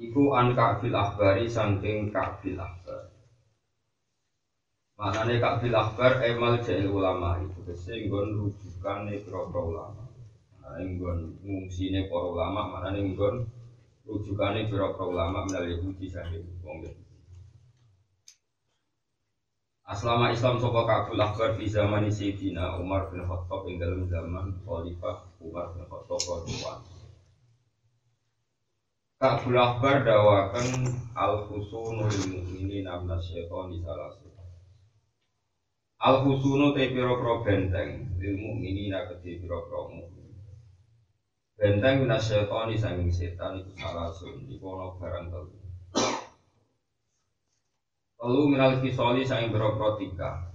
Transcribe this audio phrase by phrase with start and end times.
[0.00, 3.12] Iku an ka'fil akhbari saking ka'fil akhbar.
[4.96, 7.60] Maknane ka'fil akhbar emal jail ulama itu.
[7.68, 10.08] Kese nggon rujukane para ulama.
[10.56, 13.44] Maknane nggon ngungsine para ulama maknane nggon
[14.08, 16.80] rujukane pira-pira ulama minal Yahudi saking wong.
[19.90, 25.28] Aslama Islam sapa kabul akbar fi zaman Sayyidina Umar bin Khattab ing dalam zaman Khalifah
[25.42, 26.89] Umar bin Khattab radhiyallahu
[29.20, 34.16] Kabul akbar dawakan al husunu lil mu'minin amna syaitan di salah
[36.00, 40.32] Al husunu te pira-pira benteng lil mu'minin kedhe pira-pira mukmin
[41.52, 45.52] Benteng minas syaitan sanging setan itu salah sun di kono barang telu.
[48.16, 50.48] Telu minal kisoli sanging biro tiga.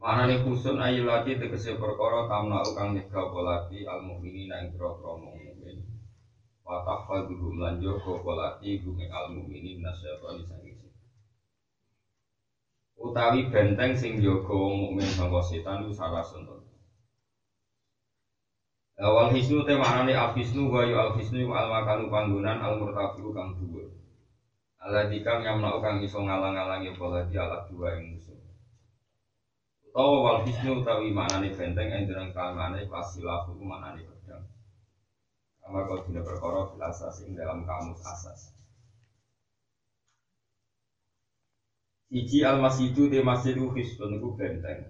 [0.00, 5.41] Mana nih kusun lagi tegese perkara tamna ukang nyegah polati al mukminin ing mukmin.
[6.72, 10.88] Watah fadhum lanjo ko polati gumeng al mukminin sanging setan.
[12.96, 16.48] Utawi benteng sing jaga wong mukmin sangka setan itu salah sun
[18.96, 23.36] Awal hisnu te maknane al hisnu wa yu al hisnu al makanu panggonan al murtafiu
[23.36, 23.92] kang dhuwur.
[24.80, 28.40] Aladzi kang yamna kang iso ngalang-alangi poladi alat dua ing musuh.
[29.92, 34.11] Utawa wal hisnu utawi maknane benteng endereng kalmane pasilahu maknane
[35.62, 38.52] Kama kau tidak fil asas ing dalam kamus asas.
[42.12, 44.84] Siji al masjidu te masjidu hisnun ku benteng.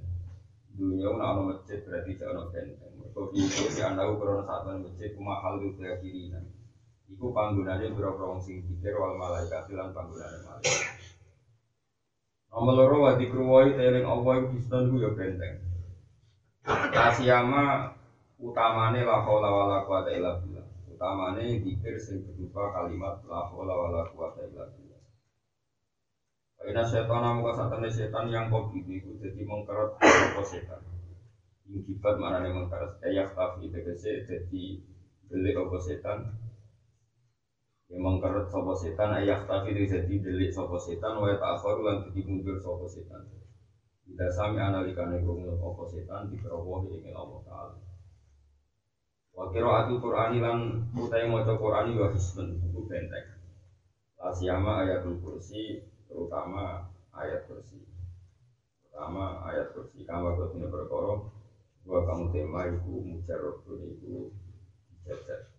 [0.72, 2.92] Dunia una ono masjid berarti tidak ono benteng.
[3.12, 6.32] Kopi itu di anda ukuran saat masjid mahal itu kayak kiri.
[7.12, 10.98] Iku panggunanya berapa sing pikir wal malaikat lan panggunanya malaikat.
[12.50, 15.54] Nomor loro wa dikruwai teling Allah iku Kristen ku ya benteng.
[16.66, 17.94] Kasiyama
[18.42, 20.10] utamane la haula wala quwata.
[21.02, 25.02] Utamane dikir sing berupa kalimat la haula wala quwata illa billah.
[26.54, 30.78] Karena setan namun kasatane setan yang kopi itu jadi mengkeret apa setan.
[31.66, 34.62] Ingkibat mana nih mengkaras ayak tapi tegese jadi
[35.26, 36.18] delik apa setan
[37.90, 42.62] yang mengkarat sopo setan ayak tapi jadi delik sopo setan wa ta'akhir lan jadi mundur
[42.62, 43.26] sopo setan
[44.06, 47.91] tidak sami analikane krungu apa setan di dikerowohi ing Allah taala
[49.32, 50.58] wa qiraatul qur'ani lan
[50.96, 53.26] utai maca qur'ani wa hisbun buku benteng
[54.22, 57.82] Asyama ayatul kursi terutama ayat kursi
[58.86, 61.32] pertama ayat kursi kama kau berkorok
[61.82, 64.30] Gua kamu tema itu mujarabun itu
[65.02, 65.50] jajar.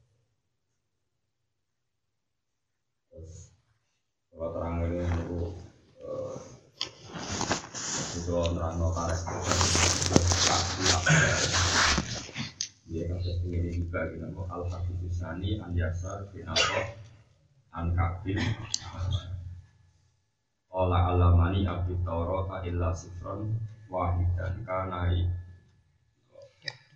[3.12, 3.52] Terus
[4.32, 5.40] kalau terang ini itu
[8.24, 9.20] itu nerang no karet
[12.94, 13.18] dia kan
[13.50, 16.62] ini juga kita mau al hadis sani an yasar bin al
[17.74, 18.38] an kabin
[20.74, 23.46] Ola alamani abdi taurata illa sifron
[23.94, 25.30] wahidan kanai.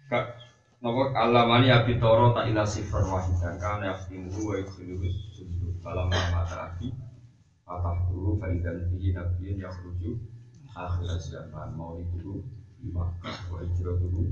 [0.10, 0.34] Kak,
[0.82, 6.70] nopo alamani abi toro tak ila sifar wahidan kan yaktimu wa yudhiluhu sundu falam mata
[6.70, 6.94] abi
[7.66, 10.16] patah dulu faidan bihi nabiyin yakhruju
[10.78, 12.46] akhir zaman mau dulu
[12.78, 14.30] di Makkah wa hijratuhu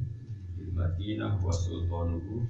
[0.56, 2.48] di Madinah wa sultanuhu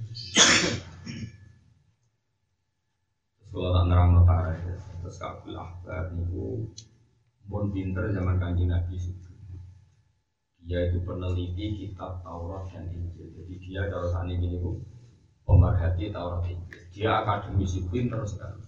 [3.50, 4.54] kalau tak nerang notara
[5.02, 6.70] terus kabul ahbar niku
[7.46, 8.96] pun pinter zaman kanji Nabi
[10.66, 13.30] dia itu peneliti kitab Taurat dan Injil.
[13.38, 14.82] Jadi dia kalau saat ini bu
[15.46, 16.82] pemerhati Taurat Injil.
[16.90, 18.66] Dia akademisi pinter sekali.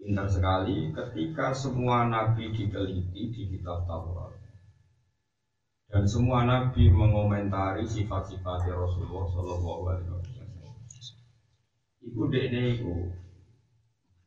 [0.00, 4.32] Pinter sekali ketika semua nabi diteliti di kitab Taurat.
[5.92, 10.72] Dan semua nabi mengomentari sifat-sifat Rasulullah Shallallahu Alaihi Wasallam.
[12.00, 13.12] Iku dekne iku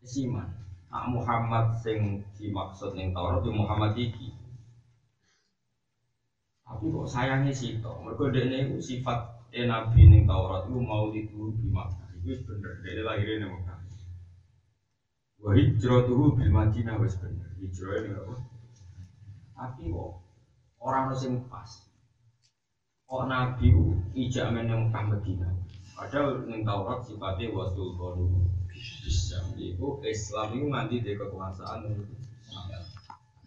[0.06, 0.46] Siman.
[0.94, 4.30] Nak Muhammad sing dimaksud ning Taurat itu Muhammad iki
[6.62, 11.10] Tapi kok sayangnya sih toh, mereka dia itu sifat eh, nabi ning Taurat itu mau
[11.10, 12.14] itu di Makkah.
[12.22, 13.80] Itu bener, dia lahirnya ning Makkah.
[15.42, 17.50] Wa hijratuhu bil Madinah wis bener.
[17.58, 18.36] Hijrah ini apa?
[19.58, 20.25] Tapi kok
[20.82, 21.86] orang sing pas.
[23.06, 23.70] Kok nabi
[24.18, 25.54] ijak men yang Mekah Madinah.
[25.96, 28.52] Padahal ning Taurat sifatnya wasul konu
[29.08, 31.88] Islam itu Islam itu nanti dia kekuasaan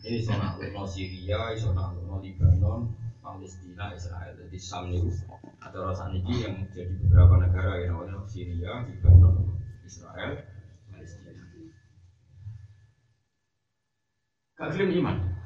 [0.06, 4.32] ini zona no Syria, zona no Lebanon, Palestina, Israel.
[4.38, 5.10] Jadi Sam itu
[5.58, 10.38] ada rasa ini yang jadi beberapa negara yang namanya Syria, Lebanon, Israel,
[10.88, 11.34] Palestina.
[14.54, 15.37] Klaim iman.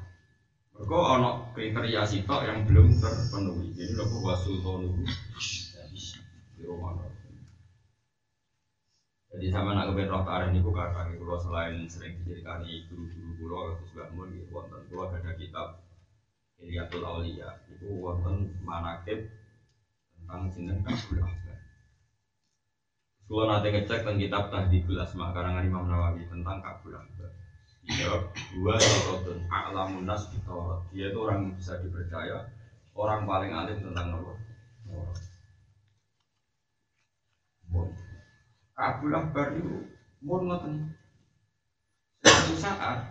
[0.73, 3.77] Mereka ono kriteria sitok yang belum terpenuhi.
[3.77, 4.57] Jadi lo wasul
[6.57, 6.97] di Roma.
[9.33, 14.05] Jadi sama nak kepen roh tarikh niku kata kalau selain sering diceritani guru-guru atau juga
[14.13, 15.81] mun gitu wonten ada kitab
[16.61, 19.25] Iliatul Aulia itu wonten manakib
[20.13, 21.57] tentang sinten kabul akbar.
[23.25, 26.93] Nanti ngecek tentang kitab Tahdidul Asma karangan Imam Nawawi tentang kabul.
[27.83, 28.15] Dia
[28.55, 30.31] dua sototun a'lamun nas
[30.93, 32.47] Dia itu orang yang bisa dipercaya,
[32.95, 34.37] orang paling alim tentang Allah.
[38.73, 39.85] Kabul Akbar itu
[40.23, 40.91] pun ngoten.
[42.23, 43.05] Suatu saat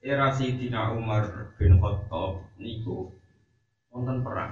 [0.00, 1.26] era Sayyidina Umar
[1.60, 3.12] bin Khattab niku
[3.92, 4.50] wonten perang.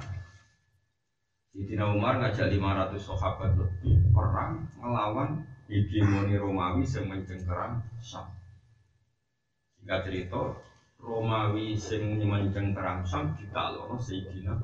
[1.51, 8.27] Sayyidina Umar ngajak 500 sahabat lebih perang melawan hegemoni Romawi yang mencengkeram Syam.
[9.81, 10.41] Jika cerita
[11.01, 14.55] Romawi sing mencengkeram Syam ditaklono Sayyidina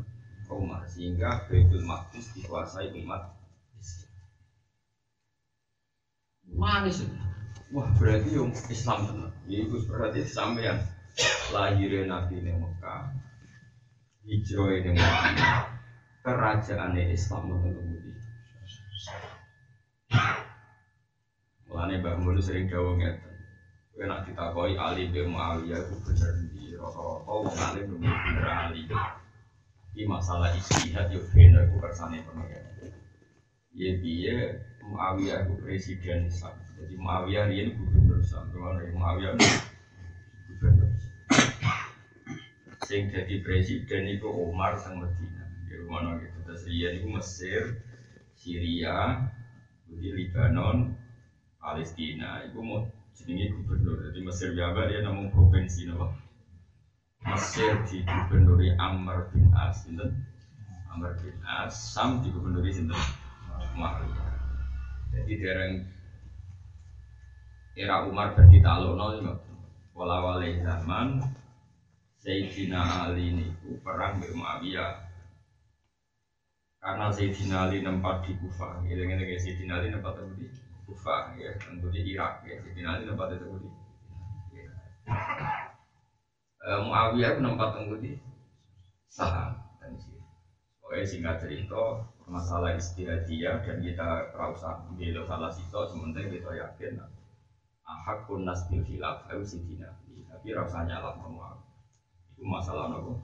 [0.53, 3.37] Umar sehingga Baitul Maqdis dikuasai umat
[6.57, 7.03] Manis.
[7.75, 9.33] Wah berarti yang Islam tenan.
[9.51, 10.79] Ya itu berarti sampean
[11.51, 13.11] lahirnya Nabi di Mekah,
[14.23, 15.63] hijrah di Mekah,
[16.23, 18.19] kerajaan Islam itu kemudian.
[21.67, 23.26] Mulane Mbak Mulu sering jauh ngeten.
[23.97, 28.85] Kowe nak ditakoi Ali bin Muawiyah itu bener di rata-rata wong alim bener Ali.
[29.97, 32.93] Ini masalah istihad yo bener ku kersane pengen.
[33.73, 34.37] Iya piye
[34.85, 36.61] Muawiyah itu presiden Islam.
[36.77, 38.45] Jadi Muawiyah ini gubernur Islam.
[38.53, 39.33] Ke mana ya Muawiyah
[40.45, 40.91] gubernur.
[42.85, 45.49] Sing jadi presiden itu Umar sang Medina.
[45.73, 46.37] Di mana gitu.
[46.45, 47.81] Terus dia itu Mesir,
[48.37, 49.25] Syria,
[49.89, 50.93] di Lebanon,
[51.57, 52.45] Palestina.
[52.45, 52.85] Itu mau
[53.17, 54.13] jenenge gubernur.
[54.13, 56.13] Jadi Mesir Jawa dia namun provinsi nama.
[57.27, 59.89] Mesir di gubernuri Amr bin As,
[60.93, 63.01] Amr bin As, Sam di gubernuri sinten
[63.77, 64.33] Muawiyah.
[65.17, 65.75] Jadi dereng
[67.77, 69.21] era Umar berdi talono
[69.97, 71.25] wala wale zaman
[72.21, 74.93] Sayyidina Ali niku perang di Muawiyah
[76.81, 80.49] karena Sayyidina Ali nempat di Kufah ini kayak Sayyidina Ali nempat di
[80.87, 81.51] Kufah ya.
[81.93, 82.63] Di Irak ya.
[82.63, 83.71] Sayyidina Ali nempat itu di
[86.67, 88.19] uh, Muawiyah tunggu di
[89.11, 90.23] Saham dan sini.
[90.83, 96.99] Pokoknya singkat cerita masalah istihadiyah dan kita rasa belo salah situ sementara kita yakin
[97.87, 99.95] ahakun nas bil khilaf harus sidina.
[100.27, 101.57] Tapi rasanya lah semua
[102.37, 103.17] itu masalah nopo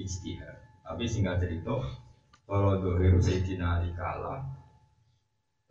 [0.00, 1.84] istihad tapi singkat cerita
[2.48, 4.40] kalau dohiru Sayyidina Ali kalah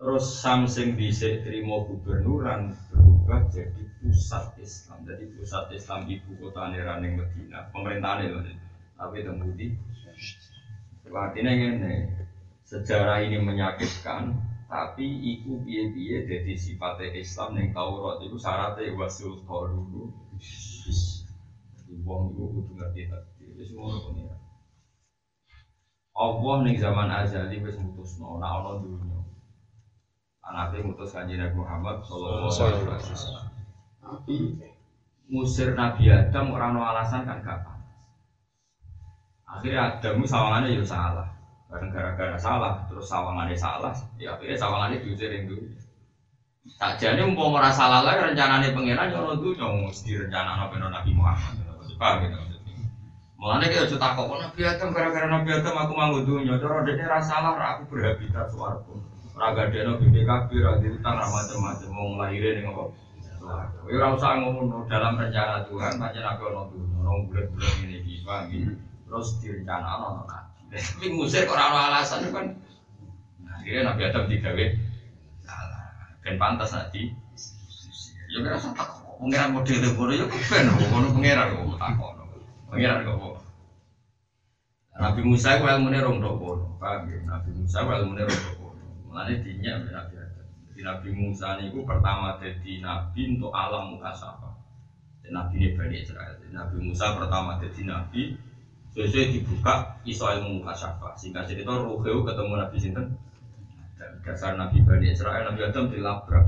[0.03, 5.07] terus samsing bisa terima gubernuran berubah jadi pusat Islam.
[5.07, 8.59] Jadi pusat Islam ibu kota Neraning Medina pemerintahan itu
[8.99, 9.79] tapi temudi
[11.07, 12.11] artinya ini
[12.67, 14.35] sejarah ini menyakitkan
[14.67, 20.11] tapi iku biye jadi sifatnya Islam yang Taurat itu syaratnya wasul dulu
[22.03, 24.35] wong itu kudu ngerti tadi itu semua pun ya
[26.17, 29.22] Allah nih zaman azali wis mutusno ora ana
[30.43, 33.45] anake mutus kanjeng Nabi Muhammad sallallahu alaihi wasallam
[34.03, 34.37] tapi
[35.31, 37.63] musir Nabi Adam orang no alasan kan gak
[39.47, 41.33] akhirnya Adam sawangannya ya salah
[41.73, 43.89] Bareng gara-gara salah, terus sawangannya salah,
[44.21, 45.57] ya akhirnya sawangannya diusir itu.
[46.77, 51.11] Saja ini mau merasa salah lagi rencananya pengiran yang itu dong mesti rencana nabi Nabi
[51.17, 51.65] Muhammad.
[51.97, 52.77] Paham gitu maksudnya.
[53.41, 57.41] Mulanya kita cerita kok Nabi Adam gara-gara Nabi Adam aku mau dunia, cara dia rasa
[57.41, 59.01] salah, aku berhabitat suaraku.
[59.33, 62.83] Raga dia nabi BKB, raga utang, macam-macam mau ngelahirin yang apa.
[63.89, 68.47] Ya ora usah ngomong dalam rencana Tuhan, pancen nabi ono dunya, ono bulan-bulan ini paham
[68.53, 68.71] gitu.
[69.09, 72.49] Terus direncanakan ono tapi musik kok orang alasan kan.
[73.45, 74.65] Nah, akhirnya Nabi Adam digawe
[75.45, 75.85] salah.
[76.25, 77.13] Ben pantas nanti.
[78.33, 78.89] Ya kira usah tak
[79.21, 82.23] pengiran model bodoh ya ben ngono pengiran kok tak kono.
[82.73, 83.35] Pengiran kok kok.
[84.97, 86.57] Nabi Musa ku ilmune rong dopo.
[86.81, 87.21] Paham ya?
[87.21, 88.62] Nabi Musa ku ilmune rong.
[89.13, 90.47] Mulane dinyak Nabi Adam.
[90.73, 94.57] Jadi Nabi Musa niku pertama jadi nabi untuk alam mukasafah.
[95.29, 96.33] Nabi ini Bani Israel.
[96.49, 98.33] Nabi Musa pertama jadi nabi
[98.93, 101.17] Sesuai dibuka iso ilmu kasyafa.
[101.17, 103.07] Singkat cerita Ruheu ketemu Nabi Sinten.
[104.21, 106.45] dasar Nabi Bani Israel, Nabi Adam dilabrak.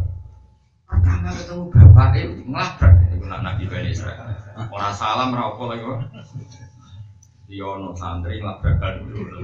[0.86, 4.30] Pertama ketemu bapak itu ngelabrak, itu Nabi Bani Israel.
[4.70, 5.84] Orang salam rokok lagi.
[7.50, 9.42] Diono santri ngelabrakan dulu.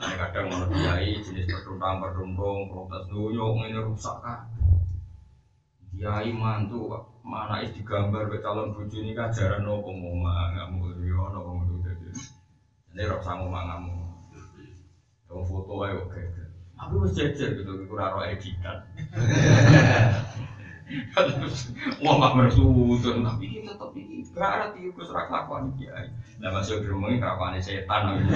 [0.00, 4.48] Ada kadang kiai jenis pertuntang pertuntung protes nuyuk ini rusak kan.
[5.92, 6.88] Kiai mantu
[7.20, 12.16] mana is digambar ke calon bucu ini jarang nopo ngomong nggak mau diono ngomong itu.
[12.96, 13.92] Ini rok sanggup ngamu.
[15.28, 16.22] Yang foto aja oke.
[16.80, 18.80] Aku harus jajar gitu, kurang roh editan.
[22.02, 26.10] Wah nggak bersudut, tapi kita tetap ini berat itu serak lakukan kiai.
[26.42, 28.26] Nah masih ngomongin kelakuan setan.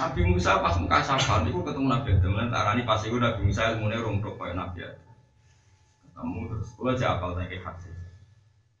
[0.00, 3.68] Nabi Musa pas muka safar itu ketemu Nabi Adam dan tarani pas itu Nabi Musa
[3.68, 5.12] ilmunya rungkuk kayak Nabi Adam.
[6.08, 7.96] Ketemu terus, kalau jawab lagi hadis.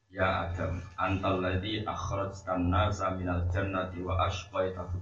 [0.08, 4.96] Ya Adam, antal ladzi akhrajtan nasa minal jannati wa ashqaitahu.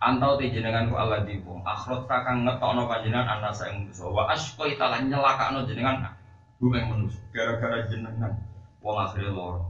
[0.00, 4.32] Antau te jenengan ku Allah di wong akhraj kang ngetokno panjenengan anasa ing manusa wa
[4.32, 6.16] ashqaita lan nyelakakno jenengan
[6.56, 8.32] bumi manusa gara-gara jenengan
[8.80, 9.68] wong akhire loro.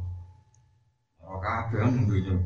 [1.19, 2.39] Loro kabeh nang dunya.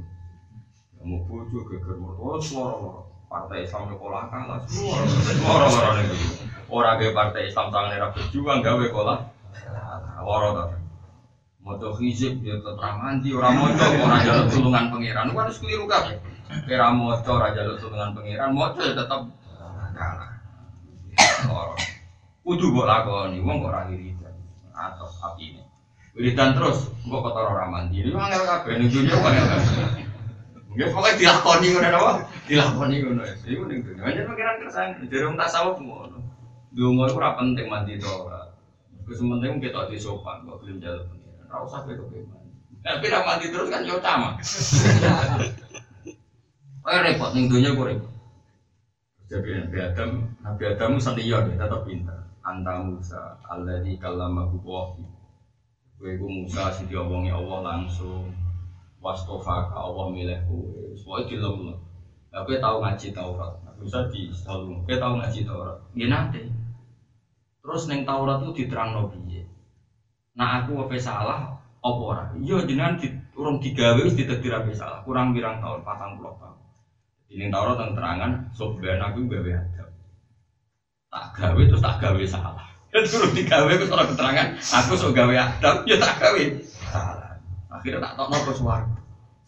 [1.05, 3.10] Mau bojo geger mertua loro-loro.
[3.31, 5.07] Partai Islam sekolah kalah semua
[5.47, 6.11] loro-loro ning
[6.67, 9.23] Ora ge partai Islam tangane ra berjuang gawe kolah.
[10.23, 10.65] Loro to.
[11.63, 15.31] Moto hizib ya tetap ramanti orang moco orang jalur tulungan pangeran.
[15.31, 16.19] Kan harus keliru kabeh.
[16.67, 19.21] Kira moco ora jalur tulungan pangeran, moco ya tetap
[19.95, 20.31] kalah.
[21.47, 21.75] Loro.
[22.43, 24.35] Kudu mbok lakoni, wong kok ora wiridan.
[24.75, 25.63] Atos api ini.
[26.19, 28.03] Wiridan terus, mbok ketara ramanti.
[28.03, 30.00] Ini angel kabeh ning dunya angel kabeh.
[30.79, 32.13] Ya pokoknya dilakoni ngono apa?
[32.47, 33.23] Dilakoni ngono.
[33.43, 34.03] Iku ning dunya.
[34.07, 36.19] Hanya pikiran kersane, wong tasawuf ngono.
[36.71, 38.55] Donga iku ora penting mandi to ora.
[39.11, 41.51] Wis penting kita di sopan kok belum jalur pengiran.
[41.51, 42.43] Ora usah kowe kepeman.
[42.87, 44.39] Tapi ra mandi terus kan yo sama.
[46.81, 48.13] Kowe repot ning dunya kok repot.
[49.31, 50.11] Jadi Nabi Adam,
[50.43, 52.19] Nabi Adam santiyah dia tetap pintar.
[52.41, 55.05] Anta Musa, alladzi kallamahu wahi.
[55.99, 58.31] Kowe Musa sing diomongi Allah langsung.
[59.01, 60.93] Wastofaka Allah milih kowe.
[60.93, 61.73] Soale dilem.
[62.31, 63.53] Lah kowe tau ngaji Taurat.
[63.65, 64.85] Nabi Musa di selalu.
[64.85, 65.77] Kowe tau ngaji Taurat.
[65.97, 66.43] Nggih nate.
[67.65, 69.45] Terus neng Taurat itu diterangno piye?
[70.37, 72.25] Nah aku apa salah apa ora?
[72.37, 75.01] Iya jenengan di, urung digawe wis ditetir apa salah.
[75.05, 76.57] Kurang pirang tahun, patang puluh tahun.
[77.31, 79.85] Ini Taurat tentang terangan, sobean aku gawe ada.
[81.11, 82.67] Tak gawe terus tak gawe salah.
[82.91, 86.43] Terus digawe terus orang keterangan, aku sok gawe adab, ya tak gawe
[86.91, 87.20] salah.
[87.81, 88.87] Akhirnya tak tahu nopo suara.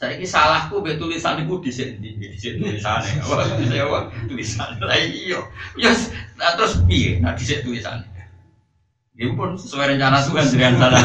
[0.01, 2.35] Saya ini salahku be tulisan itu di sini, di.
[2.81, 4.81] Wah, saya wah tulisan.
[4.83, 5.39] Lah iya,
[5.79, 5.93] ya
[6.59, 7.21] terus piye?
[7.21, 8.09] Nah di sini tulisannya.
[9.15, 11.01] Ini pun sesuai rencana Tuhan dengan salah.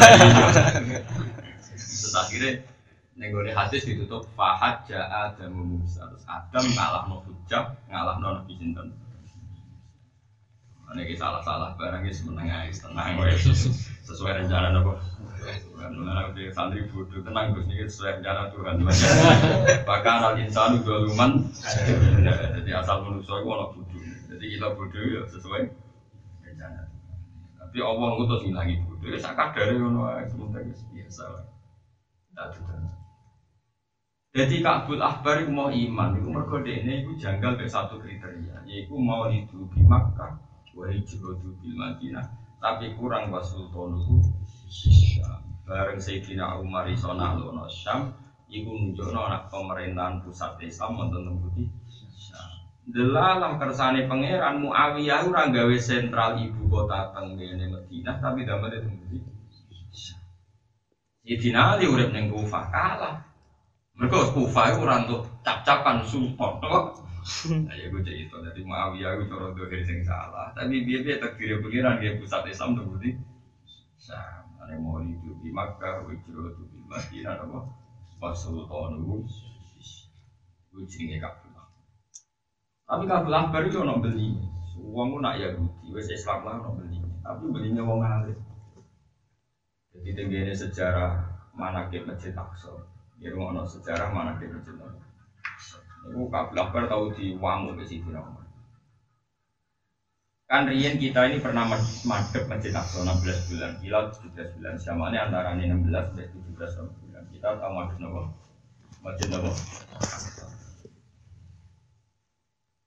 [1.78, 2.64] Terus akhirnya
[3.18, 8.54] nenggone hadis ditutup fahad ja'a dan Musa terus Adam ngalah no hujab ngalah no nabi
[8.54, 8.94] sinten
[10.96, 13.20] ini salah-salah barang ini semenengah tenang
[14.08, 14.96] sesuai rencana nopo
[15.78, 18.82] Mana di santri bodoh tenang gus ini sesuai rencana Tuhan.
[19.88, 21.30] Bahkan al insan udah luman
[22.58, 24.02] jadi asal manusia itu orang bodoh.
[24.28, 25.62] Jadi kita bodoh ya sesuai
[26.44, 26.82] rencana
[27.60, 29.08] tapi Allah ngutus ngilangi bodoh.
[29.08, 31.44] Ya sakar dari ono sementara biasa lah.
[32.32, 32.78] Tidak
[34.38, 38.94] jadi Kabul Akbar itu mau iman, itu mergo ini itu janggal ke satu kriteria, yaitu
[38.94, 40.38] mau hidup di Makkah,
[40.78, 42.26] wa hijratu bil Madinah,
[42.62, 44.14] tapi kurang wasultan itu
[44.70, 45.42] Syam.
[45.66, 48.14] Bareng Sayyidina Umar iso nalono Syam,
[48.46, 51.66] iku nunjukno anak pemerintahan pusat Islam wonten tembuti
[52.14, 52.46] Syam.
[52.88, 59.18] Delalah kersane pangeran Muawiyah ora gawe sentral ibu kota teng ngene Madinah, tapi damel tembuti
[59.90, 60.22] Syam.
[61.26, 63.26] Sayyidina Ali urip ning Kufah kalah.
[63.98, 66.62] Mereka Kufah itu orang tuh cap-capan sultan,
[67.28, 67.68] apa?
[67.68, 70.48] Nah, ya gue cerita, jadi Muawiyah itu cara dohir sing salah.
[70.56, 73.12] Tapi dia dia takdir pengiran dia pusat Islam tuh budi.
[74.00, 77.60] Sama, ada mau hidup di Makkah, wajro itu di Madinah, apa?
[78.16, 79.16] Pas sultan itu,
[80.72, 81.48] gue jenenge Kabul.
[82.88, 84.32] Tapi Kabul Akbar itu orang beli,
[84.80, 86.98] uangmu nak Yahudi, wes Islam lah orang beli.
[87.20, 88.38] Tapi belinya wong alim.
[89.92, 91.12] Jadi tingginya sejarah
[91.52, 92.72] manakib Masjid Aqsa.
[93.20, 93.34] Ya
[93.68, 94.88] sejarah mana kita cerita.
[96.06, 98.46] Iku Kabul Akbar tahu di Wamu ke sini Umar.
[100.48, 105.52] Kan Rian kita ini pernah madep Masjid Aqsa 16 bulan, Hilal 17 bulan, zamannya antara
[105.58, 107.22] ini 16 sampai 17 bulan.
[107.28, 108.22] Kita tahu madep nopo,
[109.04, 109.50] Masjid nopo.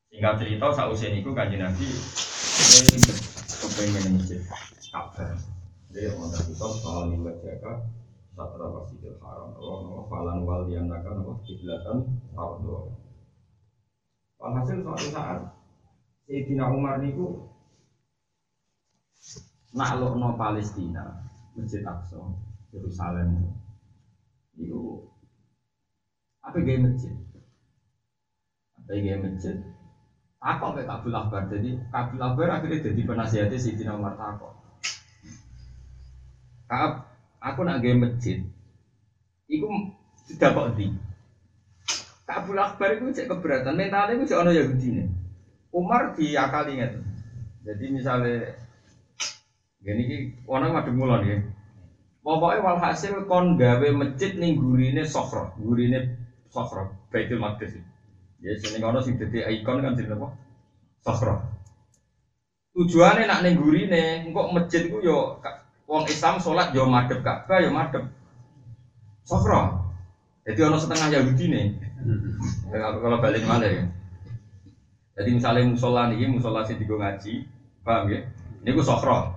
[0.10, 1.88] Singkat cerita, sausia niku kanji Nabi
[3.62, 4.42] kepengen masjid
[4.90, 5.38] Ka'bah.
[5.92, 7.78] Jadi orang kita soal wajah
[8.42, 11.98] satra masjidil haram Allah Allah falan wal yang nakan Allah kiblatan
[12.34, 12.98] ardo
[14.42, 15.40] Alhasil suatu saat
[16.26, 17.46] Sayyidina Umar niku
[19.78, 22.18] naklukno Palestina, Masjid Aqsa,
[22.74, 23.54] Yerusalem.
[24.58, 25.06] Itu
[26.42, 27.14] apa gaya masjid?
[28.82, 29.62] Apa gaya masjid?
[30.42, 31.42] Takok kayak Kabul Akbar.
[31.54, 34.58] Jadi Kabul Akbar akhirnya jadi penasihatnya Sayyidina Umar takok.
[36.66, 37.11] Kab,
[37.42, 38.40] aku nak gaya masjid.
[39.50, 39.68] Iku
[40.30, 40.88] tidak kok di.
[42.24, 43.76] Kabul Akbar itu cek keberatan.
[43.76, 45.08] Mentalnya itu cek ono Yahudi nih.
[45.76, 46.94] Umar diakali nggak
[47.62, 48.56] Jadi misalnya
[49.82, 50.18] gini ki
[50.48, 51.38] orang madem mulon ya.
[52.22, 56.22] Pokoknya walhasil kon gawe masjid ning gurine sofro, gurine
[56.54, 57.82] sofro, Baitul Maqdis.
[58.42, 60.28] Ya sini kono sing dadi ikon kan jenenge apa?
[61.02, 61.36] Sofro.
[62.78, 65.42] Tujuannya nak ning gurine, engkok masjid ku yo
[65.92, 68.08] wong Islam sholat yo madhep Ka'bah yo madhep
[69.28, 69.92] Sofro.
[70.42, 71.66] Jadi ono setengah Yahudi nih.
[72.74, 73.84] Kalau balik mana ya?
[75.14, 77.46] Jadi misalnya musola nih, musola sih tiga ngaji,
[77.86, 78.20] paham ya?
[78.66, 79.30] Ini gue sofro,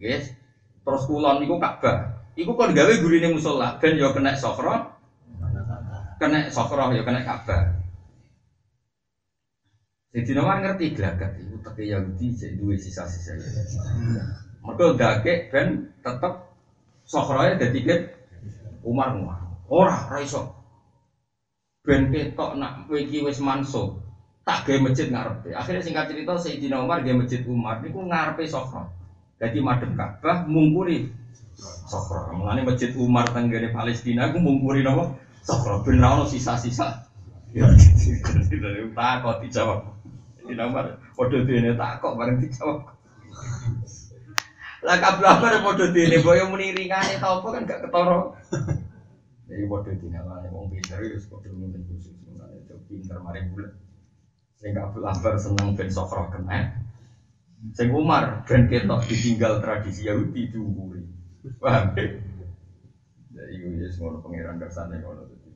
[0.00, 0.32] yes.
[0.80, 2.24] Terus kulon niku Ka'bah.
[2.32, 4.96] Iku kok digawe gurine musola, ben yo kena sofro,
[6.16, 7.76] kena sofro yo kena Ka'bah.
[10.08, 13.36] Jadi nomor ngerti gelagat itu tapi Yahudi jadi dua sisa-sisa.
[14.64, 16.32] Mereka dake ben tetep
[17.08, 18.00] sofronya jadi kan
[18.84, 19.38] Umar Umar.
[19.68, 20.42] Ora, ora iso.
[21.84, 23.96] Ben ketok nak kowe iki wis manso,
[24.44, 25.56] tak gawe masjid ngarepe.
[25.56, 28.88] Akhirnya singkat cerita Sayyidina Umar gawe masjid Umar niku ngarepe Sofra.
[29.38, 31.08] Jadi madhep Ka'bah mungkuri
[31.88, 32.32] Sofra.
[32.36, 35.16] Mulane masjid Umar tenggene Palestina iku mungkuri napa?
[35.44, 37.08] Sofra ben ono sisa-sisa.
[37.56, 37.64] Ya,
[38.92, 39.80] tak kok dijawab.
[40.36, 42.84] Sayyidina Umar padha dene tak kok bareng dijawab.
[44.86, 48.18] Lah kablah bare padha dene boyo muni ringane ta apa kan gak ketara.
[49.48, 53.72] Jadi bodoh tidak lah, wong pinter itu bodoh mungkin khusus sebenarnya itu pinter mari bulat.
[54.60, 56.78] Sehingga Abdul Akbar seneng ben sokro kena.
[57.74, 61.02] Sing Umar ben ketok ditinggal tradisi Yahudi diungguri.
[61.58, 62.06] Paham ya?
[63.34, 65.50] Jadi itu ya semua pangeran kersane itu.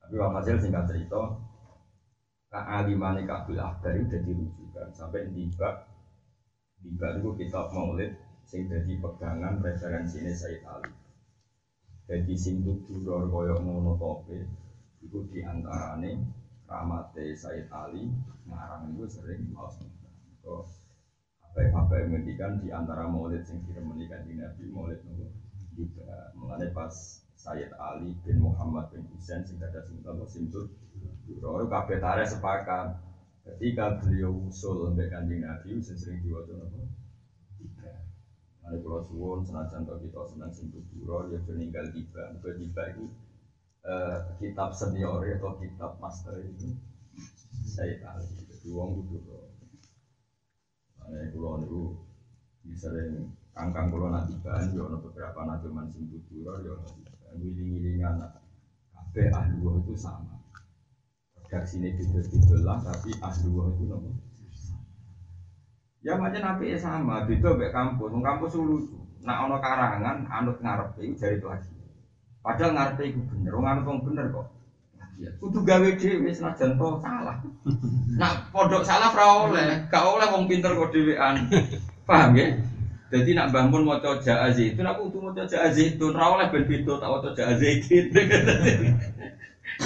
[0.00, 1.38] Tapi hasil singkat cerita,
[2.48, 5.86] kealimane Abdul Akbar itu jadi rujukan sampai tiba
[6.80, 8.12] tiba itu kitab Maulid
[8.44, 10.92] sing jadi pegangan ini Sayyid Ali.
[12.04, 14.44] Jadi sing tuduror koyok ngono tope
[15.00, 16.20] Iku diantarane
[16.68, 18.12] Ramate Sayyid Ali
[18.44, 19.80] Ngarang itu sering maus
[20.44, 20.68] So
[21.54, 25.32] Apa-apa yang mendikan di antara maulid sing diremenikan di Nabi Maulid nopo?
[25.72, 26.92] Juga Mengenai pas
[27.40, 30.68] Sayyid Ali bin Muhammad bin Husain sing ada sing tahu
[31.24, 33.00] tuduror kabeh tare sepakat.
[33.44, 37.03] Ketika beliau usul sampai kanjeng Nabi, sering diwajib nopo
[38.64, 42.32] Nanti kalau suwon senajan kalau kita senang sentuh duro, ya meninggal tiba.
[42.32, 43.04] Maka tiba itu
[43.84, 46.72] eh, kitab senior atau kitab master itu
[47.68, 48.24] saya tahu.
[48.48, 49.52] Jadi uang itu duro.
[51.04, 51.82] Nah, kalau itu
[52.80, 56.74] sering kangkang kalau nanti bahan, ya beberapa nanti man sentuh duro, ya
[57.36, 58.24] ngiling-ngilingan.
[58.96, 60.40] Kabeh ahli itu sama.
[61.36, 64.23] Redaksi ini beda-beda lah, tapi ahli itu nomor
[66.04, 68.12] Ya macam nabi sama, beda kayak kampus.
[68.12, 69.00] Wong kampus lucu.
[69.24, 71.72] Nak ono karangan, anut ngarep itu jari lagi.
[72.44, 74.52] Padahal ngarep itu bener, wong anut wong bener kok.
[75.16, 77.40] Ya, kudu gawe dhewe senajan to salah.
[78.20, 81.48] Nak pondok salah ora oleh, gak oleh wong pinter kok dhewean.
[82.08, 82.52] Paham ya?
[83.14, 86.98] Jadi nak bangun mau coba itu, nak kudu mau coba itu, ora oleh ben beda
[86.98, 88.10] tak mau coba itu.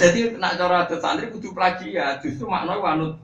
[0.00, 3.20] Jadi nak cara santri kudu plagiat, justru makna anut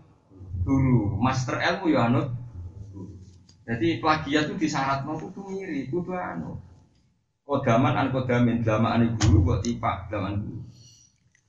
[0.62, 2.43] guru, master ilmu ya anut
[3.64, 6.60] jadi plagiat itu disyarat mau kudu miri, kudu anu.
[7.48, 10.60] Kodaman an kodamin damaan guru buat tipak daman guru.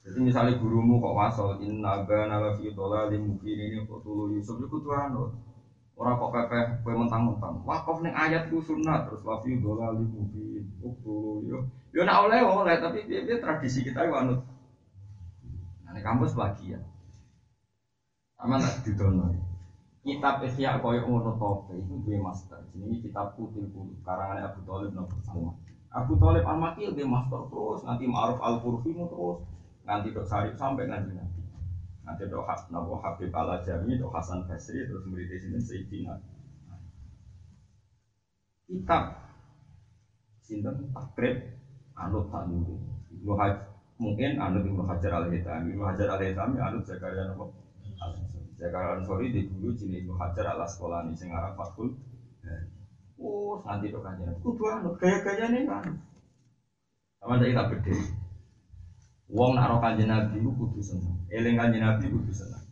[0.06, 4.60] Jadi misalnya gurumu kok wasol inna bana la fi dhalalin mubin ini kok tulu Yusuf
[4.63, 5.28] itu kudu anu.
[5.95, 7.63] Ora kok pepeh kowe mentang-mentang.
[7.67, 10.63] Wakaf ning ayat ku sunat terus la fi dhalalin mubin.
[10.80, 11.60] Kok tulu yo.
[11.91, 14.39] Yo nak oleh oleh tapi dia, dia tradisi kita itu anut.
[15.84, 16.84] Nah, kampus plagiat.
[18.39, 19.54] Aman tak didono
[20.05, 22.61] kitab Ihya koyo ngono tope itu gue master.
[22.77, 25.57] Ini kitab Kutil Kudu karangan Abu Thalib nopo sama.
[25.89, 29.41] Abu Thalib Al Makil gue master terus nanti Ma'ruf Al Qurfi terus
[29.81, 31.41] nanti dok Sarif sampai nanti nanti.
[32.05, 36.13] Nanti dok Hab nopo Habib Al Ajami dok Hasan Basri terus murid sini Sayyidina.
[38.69, 39.03] Kitab
[40.45, 41.49] sinten takrib
[41.97, 42.77] anut tanuri
[43.09, 47.65] Ibnu Hajar mungkin anut Ibnu Hajar Al Hitami Ibnu Hajar Al Hitami anut Zakaria nopo
[48.55, 51.91] Zakaria Ansori di dulu jenis Ibnu Hajar ala sekolah ini sing arah Fathul.
[53.15, 55.87] Oh, nanti tuh kan Kudu anut gaya-gaya nih kan.
[57.19, 57.95] Sama saya tak beda.
[59.31, 61.15] Wong nak kanjeng Nabi ku kudu seneng.
[61.31, 62.63] Eling kanjeng Nabi kudu seneng.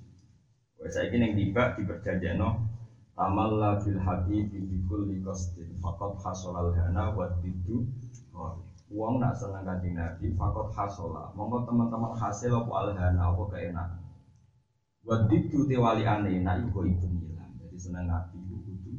[0.84, 2.44] Saya ini yang tiba di perjanjian
[3.14, 7.86] Tamalla bil habib bi kulli qasdin faqad hasolal hana wa didu
[8.94, 14.03] Uang nak seneng kanjeng Nabi fakot hasola Monggo teman-teman hasil apa alhana apa keenak
[15.04, 17.52] Wa didu te wali ane nak iku itu ngilang.
[17.60, 18.92] Jadi seneng Nabi itu kudu.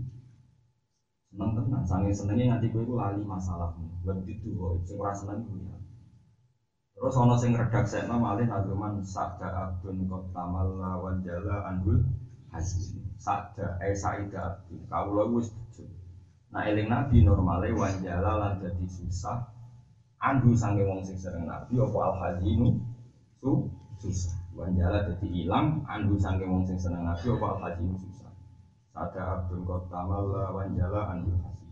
[1.33, 5.57] Seneng tenan, sange senengnya kowe iku lali masalahmu Wa didu kok sing ora seneng iku
[5.65, 5.77] ya.
[6.95, 12.05] Terus ana sing redaksena malih nazuman sabda abdun qad tamalla wan jala anhul
[12.53, 15.49] hasin Sabda eh saida abdun kawula wis
[16.53, 19.41] Nah eling Nabi normale wan jala lan dadi susah.
[20.21, 22.81] Andu sange wong sing sering nabi apa al hazinu
[23.41, 23.69] su
[24.01, 28.33] susah wanjala jadi hilang andu sange wong sing seneng nabi apa hazinu susah
[28.95, 31.71] sada abdul qatamalla wanjala andu hazin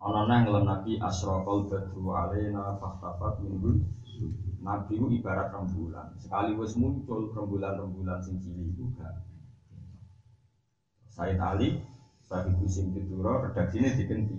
[0.00, 3.80] ana nang ngelem nabi asraqal badru alaina fahtafat minhul
[4.62, 6.14] Nabi itu ibarat rembulan.
[6.22, 9.26] Sekali wis muncul rembulan-rembulan sing cilik itu gak.
[11.10, 11.82] Said Ali,
[12.22, 14.38] Sahibu Sim Tidura, redaksinya diganti.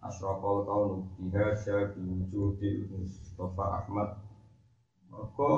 [0.00, 4.16] Asraqal kaunu bihaja biwujudil Mustafa Ahmad.
[5.12, 5.52] Maka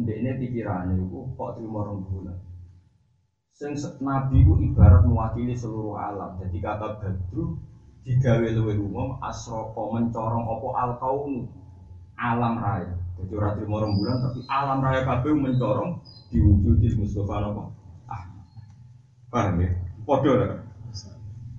[0.00, 2.38] ndekne pikirane iku kok trimo rembulan
[3.62, 6.34] sing nabi ku ibarat mewakili seluruh alam.
[6.42, 7.54] Jadi kata badru
[8.02, 11.46] digawe luwih umum asraqa mencorong apa al kaunu
[12.18, 12.98] alam raya.
[13.22, 16.02] Jadi ora trimo rembulan tapi alam raya kabeh mencorong
[16.34, 17.62] diwujudil Mustafa apa
[18.10, 18.22] ah.
[19.30, 19.70] Paham ya?
[20.02, 20.66] Padha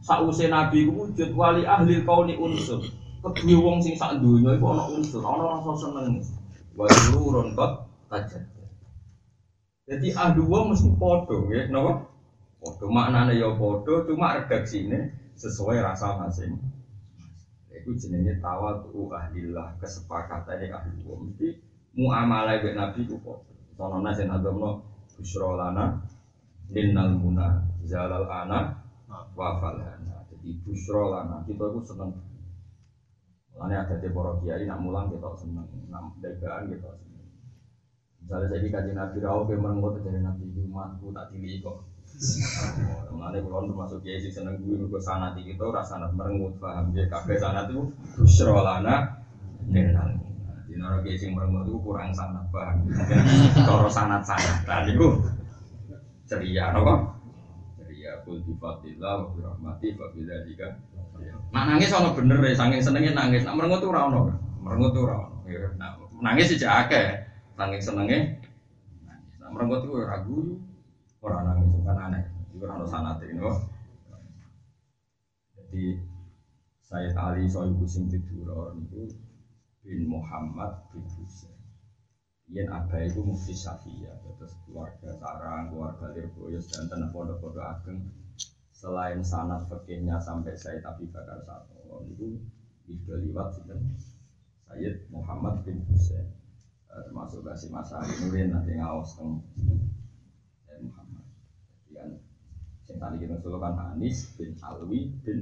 [0.04, 2.84] Sausé nabi ku wujud wali ahli kauni unsur.
[3.24, 6.20] Kedua wong sing sak donya iku ana unsur, ana rasa seneng.
[6.76, 7.56] Wa sururun
[8.14, 8.46] tajad.
[9.90, 12.06] Jadi ahli wong mesti padha nggih, napa?
[12.62, 16.56] Padha maknane ya padha, cuma redaksine sesuai rasa masing.
[17.74, 21.34] Iku jenenge tawadu ahlillah, kesepakatan ahli wong.
[21.34, 21.58] Mesti
[21.98, 23.52] muamalah mek nabi ku padha.
[23.74, 24.86] Sono nasen agamno
[25.18, 25.98] busra lana
[26.70, 28.86] linnal muna zalal ana
[29.34, 32.14] wafalana jadi busro lana kita itu seneng
[33.54, 37.13] Mulanya ada di kiai nak mulang kita seneng, nak dagaan kita seneng.
[38.24, 41.78] Misalnya saya kaji nabi rau ke merenggut dari nabi umatku tak pilih kok.
[43.12, 47.10] Mulanya kalau termasuk kiai sih seneng gue gue sanat kita rasa sanat merenggut paham dia
[47.12, 49.20] kafe sanat itu busro lana
[49.68, 50.16] nenal.
[50.70, 52.88] Di nara kiai sih merenggut itu kurang sanat paham.
[53.68, 55.12] Kalau sanat sanat tadi gue
[56.24, 57.14] ceria, nopo
[58.24, 60.68] kul bi fadlillah wa bi rahmati fa bi dzalika
[61.54, 63.46] Nak nangis ono bener ya, saking senenge nangis.
[63.46, 64.34] Nak ora ono.
[64.66, 65.38] Merengut ora ono.
[65.46, 67.33] Ya, nah, nangis sih akeh.
[67.54, 68.20] Saking senenge
[69.06, 69.38] nangis.
[69.38, 70.58] Nak merengut ku ora guyu.
[71.22, 72.26] Ora nangis kan aneh.
[72.50, 73.52] Iku ora ono sanate no.
[75.54, 75.86] Jadi
[76.82, 79.10] Sayyid Ali Sohibu Sing Tiduror itu
[79.86, 81.54] bin Muhammad bin Husain.
[82.52, 88.04] Yen Abah itu mufti Syafi'iyah, terus keluarga Sarang, keluarga Lirboyos dan tanah pondok-pondok ageng
[88.84, 92.36] selain sanat fakihnya sampai saya tapi bakar satu itu
[92.92, 93.96] itu liwat sinten
[94.68, 96.43] Sayyid Muhammad bin Husain
[97.02, 99.42] termasuk kasih masa Nurin nanti ngawas teng
[100.86, 101.26] Muhammad.
[101.90, 102.22] Yang
[102.90, 105.40] yang tadi kita kan Anis bin Alwi bin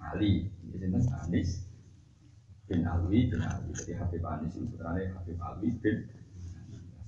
[0.00, 0.50] Ali.
[0.66, 1.64] Ini sinten Anis
[2.68, 3.70] bin Alwi bin Ali.
[3.72, 5.96] Jadi Habib Anis itu putranya Habib Alwi bin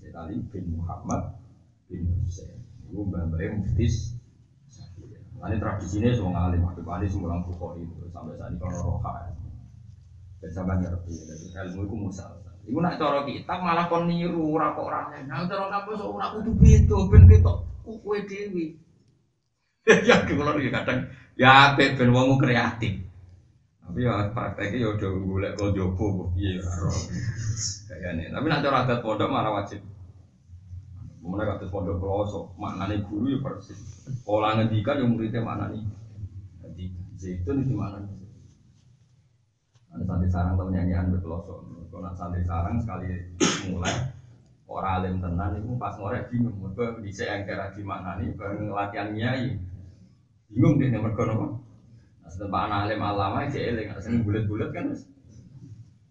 [0.00, 1.36] Sayyid Ali bin Muhammad
[1.88, 2.60] bin Husain
[2.92, 4.20] itu mbak-mbaknya muftis
[5.42, 7.82] ini tradisinya semua ngalim, Habib Ali semua Bukhari.
[8.14, 9.34] Sampai saat ini kalau roha.
[10.38, 12.38] Dan sampai ngerti, jadi ilmu itu musal.
[12.62, 16.51] Iku nak cara kita malah kon niru ora kok ora Nah cara kampus ora kudu
[16.55, 18.79] beda ben ketok kowe dhewe.
[20.07, 23.03] Ya kula iki kadang ya apik ben wong kreatif.
[23.83, 26.90] Tapi ya prakteknya ya udah golek kok jopo kok piye ora.
[27.90, 28.31] Kayane.
[28.31, 29.83] Tapi nak cara adat pondok malah wajib
[31.22, 33.79] Kemudian kata pondok pelosok, maknanya guru ya persis.
[34.27, 35.87] Pola ngendikan yang muridnya maknanya.
[37.14, 38.03] Zaitun itu mana?
[39.92, 41.59] Ada santri sarang tahu nyanyian berpelosok.
[41.92, 43.12] Kalau santri sarang sekali
[43.68, 43.92] mulai
[44.64, 46.57] orang alim tenan itu pas ngorek bingung.
[46.57, 49.52] Mereka bisa yang kira di mana nih, bareng latihan nyai.
[50.48, 51.61] Bingung deh nomor kono.
[52.24, 54.96] Nah, setelah pak alim alama aja eling, asal bulat-bulat kan.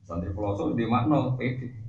[0.05, 1.81] Santri pelosok di makna pede.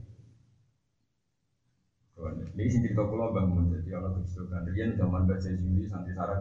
[2.23, 4.65] Ini sih cerita pulau bangun jadi orang kecil kan.
[4.73, 6.41] Dia zaman baca Juli santri sarang.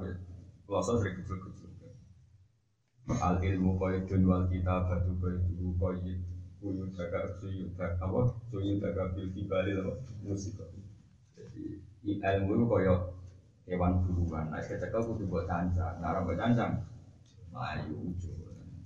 [0.64, 1.61] Pulau sering kecil kecil.
[3.20, 6.20] Al ilmu qaidun wal kita batu qaidu qaid
[6.62, 9.92] kuyu jaga suyu jaga apa suyu jaga bil kibali apa
[10.24, 10.56] musik.
[11.36, 12.96] Jadi ilmu itu koyo
[13.68, 14.48] hewan buruan.
[14.54, 16.00] Nah, kecekel kudu buat cancang.
[16.00, 16.86] Nah, buat cancang,
[17.52, 18.42] melayu ujung.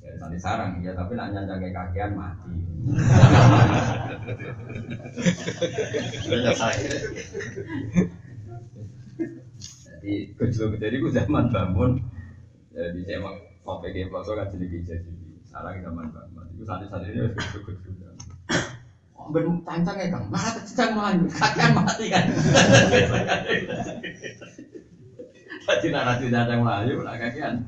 [0.05, 2.53] Jadi nanti sarang ya, tapi nak nyanjang kayak kakian mati.
[10.05, 11.97] Jadi gejolak jadi ku zaman bangun.
[12.69, 15.25] Jadi emang kopi kayak poso kan jadi bisa jadi.
[15.49, 16.45] Sekarang zaman bangun.
[16.53, 17.35] Itu santri-santri ini harus
[19.25, 22.29] ben cancang ya kang, malah cancang melayu, kakian mati kan.
[25.65, 27.65] Jadi nak nanti cancang melayu, nak kakian.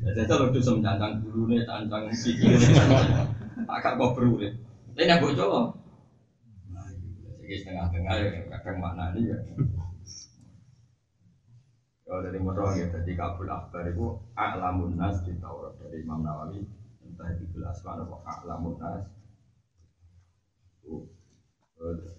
[0.00, 2.72] Jadi itu lucu sem cancang dulu nih, cancang sikil nih,
[3.68, 4.56] agak kau perlu nih.
[4.96, 5.66] Ini yang bocor loh.
[7.44, 9.38] Jadi setengah-tengah ya, kadang mana nih ya.
[12.14, 14.06] Kalau dari motor ya, jadi kabul akbar itu
[14.38, 16.62] a'lamun nas di Taurat dari Imam Nawawi.
[17.02, 19.02] Entah di gelas mana kok a'lamun nas.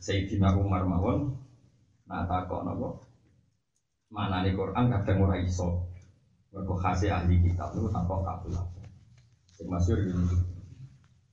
[0.04, 1.40] Sayyidina Umar mawon
[2.12, 3.08] nah takok napa
[4.12, 5.88] mana nih Quran kadang ora iso.
[6.52, 8.92] Mergo khase ahli kitab niku takok kabul akbar.
[9.56, 10.44] Sing masyhur gini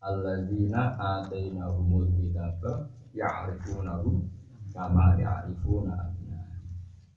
[0.07, 4.23] alladzina atainahumul kitaba ya'rifunahu
[4.71, 6.12] kama ya'rifuna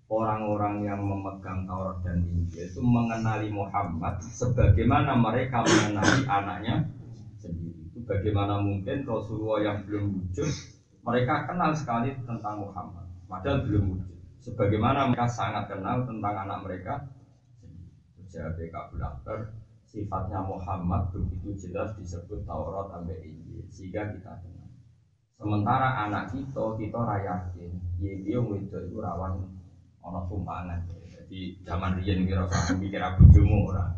[0.05, 6.75] orang-orang yang memegang Taurat dan Injil itu mengenali Muhammad sebagaimana mereka mengenali anaknya
[7.41, 7.89] sendiri.
[7.89, 10.51] Itu bagaimana mungkin Rasulullah yang belum wujud
[11.05, 14.17] mereka kenal sekali tentang Muhammad padahal belum wujud.
[14.45, 16.93] Sebagaimana mereka sangat kenal tentang anak mereka
[18.35, 19.47] Jadi Kabul Akbar
[19.87, 24.69] sifatnya Muhammad begitu jelas disebut Taurat sampai Injil sehingga kita kenal.
[25.39, 27.71] Sementara anak kita kita rayakin,
[28.03, 29.55] ya dia itu rawan
[30.05, 30.79] ono tumpangan.
[31.25, 32.45] Jadi zaman riyen kira
[32.77, 33.89] mikir aku jumu ora.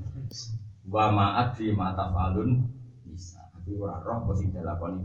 [0.88, 2.64] Wa ma'at fi mata falun
[3.04, 3.44] bisa.
[3.52, 5.04] Tapi ora roh kok sing dilakoni.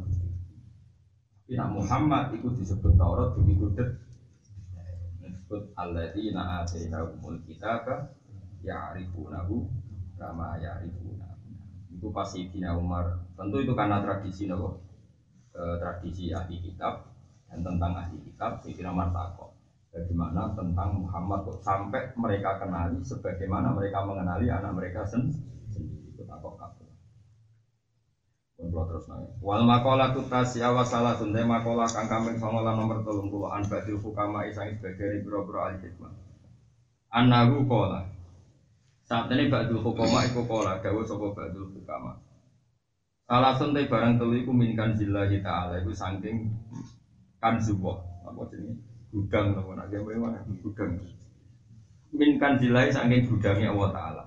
[1.42, 3.98] Tapi nak Muhammad itu disebut Taurat begitu det
[5.20, 8.14] disebut alladzina atainahumul kitaba
[8.62, 9.66] ya'rifunahu
[10.16, 11.28] kama ya'rifuna.
[11.92, 13.20] Itu pas Sayyidina Umar.
[13.34, 14.80] Tentu itu karena tradisi nopo?
[15.52, 17.04] Eh, tradisi ahli kitab
[17.50, 19.51] dan tentang ahli kitab Sayyidina Umar takok
[19.92, 25.36] bagaimana tentang Muhammad kok sampai mereka kenali sebagaimana mereka mengenali anak mereka sendiri
[26.08, 26.88] itu takok kabeh.
[28.56, 29.28] Kulo terus nanya.
[29.44, 34.00] Wal makola tutasi awas salah tunde makola kang kambing songolan nomor tolong puluh an badil
[34.00, 36.12] fukama isang sebagai biro biro al hikmah.
[37.12, 38.08] Anahu kola.
[39.04, 42.16] Saat ini badul hukama iku kola dawu sopo badul hukama.
[43.28, 46.48] Salah sunte barang telu iku minkan zillahi ta'ala iku saking
[47.42, 48.00] kan zuboh.
[48.22, 48.91] Apa jenis?
[49.12, 50.40] Gudang nak gawe mana?
[50.64, 50.96] Gudang
[52.12, 54.24] minkan dilai saking gudangnya Allah Taala.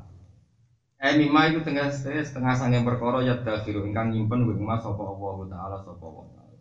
[0.97, 3.85] Eh mima itu tengah setengah saking perkara ya dakhiru.
[3.85, 6.57] Ingkang nyimpen wing mas sapa Allah Taala sapa Allah Taala.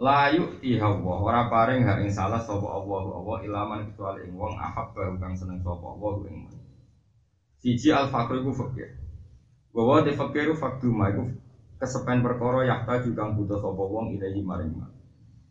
[0.00, 4.94] Layu tihawa ora paring hak ing salah sapa Allah Allah ilaman kecuali ing wong ahab
[4.94, 6.46] baru kang seneng sapa Allah ing
[7.58, 8.88] siji al fakir iku fakir.
[9.74, 11.26] Bahwa te fakir faktu ma iku
[11.82, 14.99] kesepen perkara yakta juga butuh sapa wong ilahi maring mas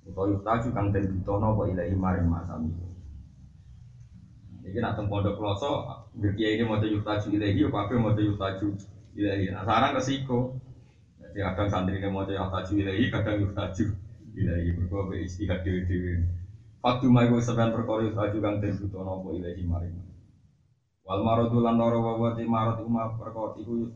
[0.09, 2.73] Utawa yuhtaju kang den butono apa ilahi maring masami.
[4.65, 5.85] Iki nak teng pondok kloso,
[6.17, 8.67] kiai ini mau yuhtaju ilahi, apa apa mau yuhtaju
[9.17, 9.49] ilahi.
[9.49, 10.39] Nah sekarang kesiko.
[11.21, 13.85] Jadi kadang santri ini mau yuhtaju ilahi, kadang yuhtaju
[14.37, 14.67] ilahi.
[14.77, 15.65] Berkuah be istihad.
[16.79, 19.97] Faktu mai gue sebenarnya perkara yuhtaju kang den butono apa ilahi maring.
[21.01, 23.89] Wal maradu lan loro wa wa marad umma perkara iku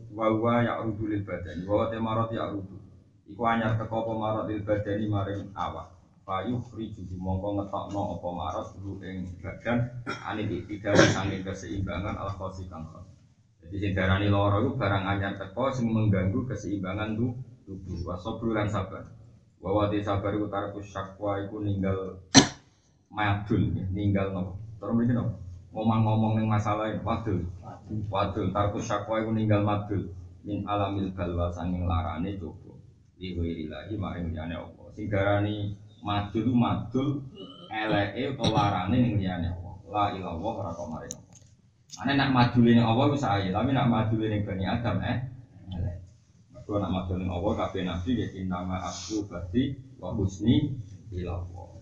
[0.66, 1.62] ya rudul badani.
[1.62, 2.82] Wa wa marad ya rudul.
[3.30, 5.93] Iku anyar teko apa marad badani maring awak.
[6.24, 9.76] Payu friju mongko ngetokno apa marat dulu ing badan
[10.24, 12.88] ane tidak sanging keseimbangan al khosi kang
[13.60, 17.28] Jadi sing darani loro iku barang anyar teko sing mengganggu keseimbangan tu
[17.68, 18.08] tubuh.
[18.08, 19.04] Wasobru lan sabar.
[19.60, 22.20] Wa te sabar iku tarku syakwa iku ninggal
[23.12, 24.52] madul ninggal nopo.
[24.80, 25.36] Terus mriki nopo?
[25.76, 27.44] Ngomong-ngomong ning masalah wadul.
[28.08, 30.08] Wadul tarku syakwa iku ninggal madul
[30.44, 32.72] min alamil balwa sanging larane coba.
[33.20, 34.88] Liwiri lagi maring liyane apa.
[34.96, 37.08] Sing darani madul madul
[37.72, 39.74] eleke utawa larane ning liyane Allah.
[39.88, 41.08] La ilallah ora kok mari.
[42.04, 45.18] Ane nak madule ning Allah wis ae, tapi nak madule ning Bani Adam eh
[45.72, 45.96] elek.
[46.52, 50.76] Nak madul ning Allah kabeh nabi ya innama asku berarti wa husni
[51.08, 51.72] ilallah.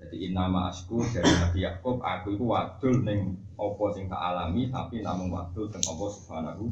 [0.00, 5.04] Jadi innama asku dari Nabi Yakub aku itu wadul ning apa sing tak alami tapi
[5.04, 6.64] namun wadul teng Allah Subhanahu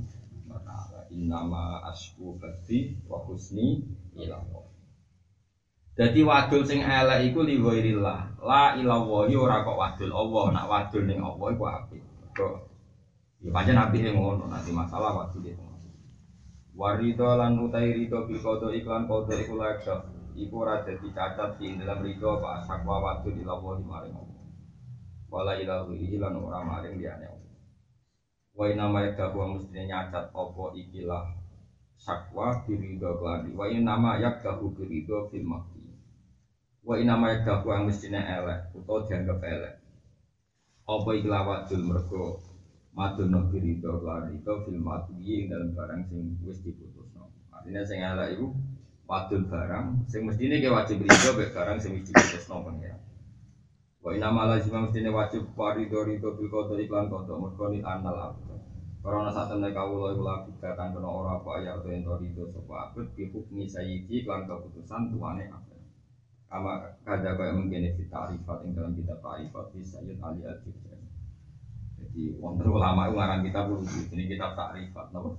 [0.48, 1.05] wa taala.
[1.12, 3.85] Innama asku berarti wa husni.
[5.99, 8.39] Jadi wadul sing elek iku li ghairillah.
[8.47, 12.03] La ilallah ora kok wadul Allah, nak wadul ning Allah iku apik.
[12.39, 12.55] Kok
[13.43, 15.59] ya pancen apike ngono, nanti masalah wadul itu.
[16.79, 19.83] Warido lan utai rido bil kodo iklan kodo iku layak
[20.39, 24.43] Iku ora dadi cacat di dalam rido pak sakwa wadul di maring Allah.
[25.27, 27.55] Wala ilahu lan ora maring liyane Allah.
[28.55, 31.27] Wa nama yakdahu mestinya nyacat apa ikilah
[31.99, 33.51] sakwa birido keladi.
[33.51, 35.78] Wa nama yakdahu birido fil makti
[36.88, 39.74] wa inama yadahu yang mestinya elek atau dianggap elek
[40.88, 42.40] Apa ikhla wadul mergo
[42.96, 47.29] madun nabi ridho lan ridho fil madwi dalam barang sing wis diputusno.
[47.53, 48.57] Artinya sing elek iku
[49.05, 52.96] wadul barang sing mestine ke wajib ridho mek barang sing wis diputusno pengen.
[54.01, 58.33] Wa inna ma lazim mestine wajib ridho ridho bil qadar iklan qadar mergo ni anal
[58.33, 58.48] abd.
[59.05, 62.96] Karena saat temen kawula iku lagu katan kena ora apa ya atau ento ridho sapa
[62.96, 65.78] abd bi hukmi sayyidi lan keputusan tuane abd.
[66.49, 70.57] Kama kada kaya mungkin di tarifat ing dalam kitab tarifat di Sayyid Ali al
[72.01, 74.01] Jadi wonten ulama itu ngarang kitab lucu.
[74.17, 75.37] Ini kitab tarifat, napa?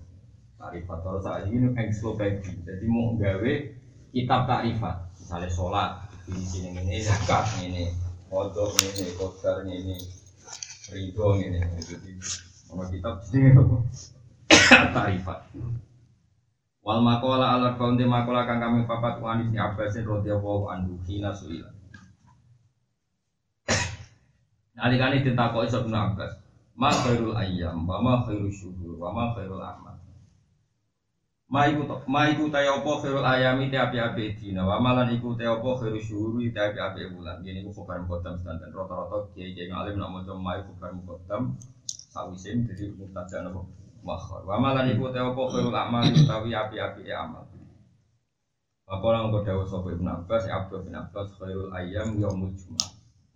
[0.62, 2.54] Tarifat terus saat ini ensiklopedia.
[2.62, 3.54] Jadi mau gawe
[4.14, 5.90] kitab tarifat, misalnya sholat,
[6.30, 7.90] di sini ini zakat ini,
[8.30, 9.98] kodok ini, kodar ini,
[10.94, 11.58] ridho ini.
[11.82, 12.12] Jadi
[12.70, 13.58] mau kitab jadi
[14.94, 15.40] tarifat.
[16.90, 21.70] Wal makola ala kaunti makola kang kami papat wani si Abbasin radhiyallahu anhu hina suila.
[24.74, 26.42] Alikane ditakoki Ibnu Abbas,
[26.74, 30.02] ma khairul ayyam wa ma khairul syuhur wa ma khairul amal.
[31.46, 35.46] Ma iku ma iku ta apa khairul ayami te api-api dina wa malan iku te
[35.46, 37.46] apa khairul syuhur te api-api bulan.
[37.46, 41.54] Yen iku khabar muqaddam sedanten rata-rata kiai-kiai ngalim nak maca ma iku khabar muqaddam
[42.10, 43.62] sawisin jadi mubtada napa
[44.10, 44.42] makhor.
[44.50, 47.46] Wa malan iku te apa khairul amal utawi api-api amal.
[48.90, 52.90] Apa orang kau dawuh sapa Ibnu Abbas, Abdul bin Abbas khairul ayyam yaumul jumat.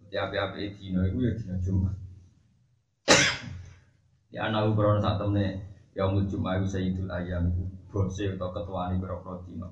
[0.10, 1.94] Di api-api dina iku ya dina Jumat.
[4.34, 5.62] Ya ana ukron sak temne
[5.94, 9.70] yaumul jumat iku sayyidul ayyam iku bose atau ketuane boro dina.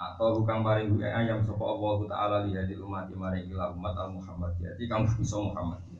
[0.00, 4.80] Atau bukan paring ayam sapa Allah taala li hadil umat maring umat al Muhammadiyah.
[4.80, 5.91] Iki kang bisa Muhammadiyah.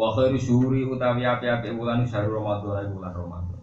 [0.00, 3.60] Wa khairu syuhuri utawi api-api wulan syahrul Ramadan iku bulan Ramadan.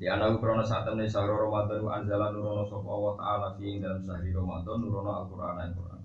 [0.00, 4.32] Di anak krono saat temen syahrul Ramadan anzala nurono sapa Allah taala fi dalam sahri
[4.32, 6.00] Ramadan nurono Al-Qur'an Al-Qur'an.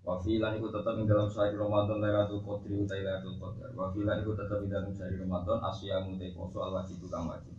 [0.00, 3.68] Wa fi lan iku tetep ing dalam sahri Ramadan Lailatul Qadri utai Lailatul Qadar.
[3.76, 7.28] Wa fi lan iku tetep ing dalam sahri Ramadan asyamu te poso al wajib kang
[7.28, 7.52] wajib.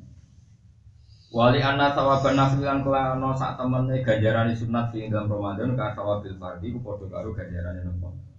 [1.30, 6.42] Wali anna sawaban nafil lan kelano sak temene ganjaran sunat fi dalam Ramadan ka sawabil
[6.42, 8.31] fardhi ku padha karo ganjarane nopo.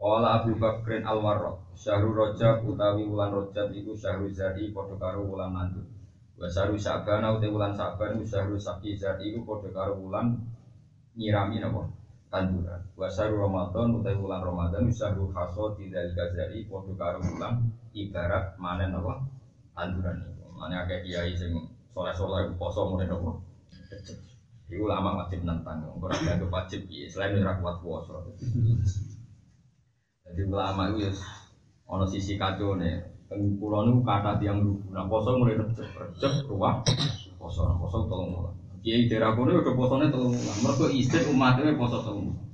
[0.00, 5.28] Wala Abu Bakrin Al Warraq Syahrul Rajab utawi wulan Rajab iku syahrul zari padha karo
[5.28, 5.84] wulan nandur.
[6.40, 10.40] Wa syahrul Sa'ban utawi wulan Sa'ban iku syahrul Saqi zari iku padha karo wulan
[11.20, 11.84] nyirami napa?
[12.32, 12.80] Tanduran.
[12.96, 17.60] Wa syahrul Ramadan utawi wulan Ramadan iku syahrul Hasad dzalika zari padha karo wulan
[17.92, 19.20] ibarat manen napa?
[19.76, 20.48] Tanduran iku.
[20.56, 21.52] Mane kiai sing
[21.92, 23.36] soleh-soleh poso mune napa?
[24.72, 28.16] Iku lama wajib nentang, ora ada wajib selain ora kuat puasa.
[30.30, 31.12] Jadi ulama itu ya
[31.90, 33.02] ono sisi kacau nih.
[33.58, 34.94] Pulau itu kata tiang dulu.
[34.94, 36.82] Nah poso mulai recep, recep ruah
[37.38, 38.54] poso, nah, poso tolong mulai.
[38.80, 40.58] Kiai daerah kono udah posone tolong mulai.
[40.62, 42.46] Mereka istri umatnya poso tolong mulai.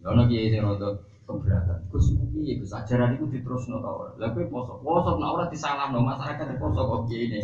[0.00, 0.88] Ya ono kiai sing rada
[1.28, 1.78] keberatan.
[1.92, 4.12] Gus piye Gus ajaran itu diterusno ta ora?
[4.16, 4.72] Lah kowe poso.
[4.80, 7.40] Poso nek ora disalamno masyarakat poso kok kiai ini.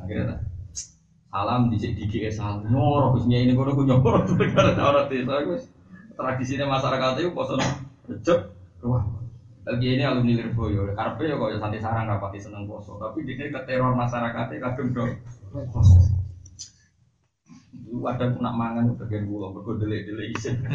[0.00, 0.40] Akhirnya
[1.28, 5.64] salam dicek dikik salam nyoro Gus nyai ini kono ku nyoro gara ora desa Gus.
[6.14, 7.60] Tradisine masyarakat itu poso
[8.08, 8.53] recep
[8.84, 9.00] Wah,
[9.64, 13.32] lagi ini alumni Lirboyo, karpe ya kok ya santai sarang rapati seneng poso, tapi di
[13.32, 15.12] sini keteror masyarakatnya kadung dong.
[17.88, 20.60] Lu ada nak mangan bagian gula, berkodele dele isin.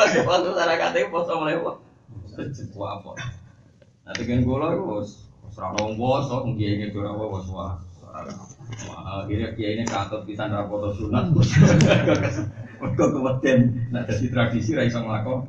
[0.00, 3.12] Poso masyarakatnya poso mulai wah, apa?
[4.08, 7.76] Nah bagian gula itu bos, serang poso, mungkin ini curang bos wah.
[9.20, 11.36] Akhirnya kiai ini katut bisa rapoto sunat.
[12.80, 13.60] Mereka kemudian
[13.92, 15.44] nah jadi tradisi ra iso nglakon.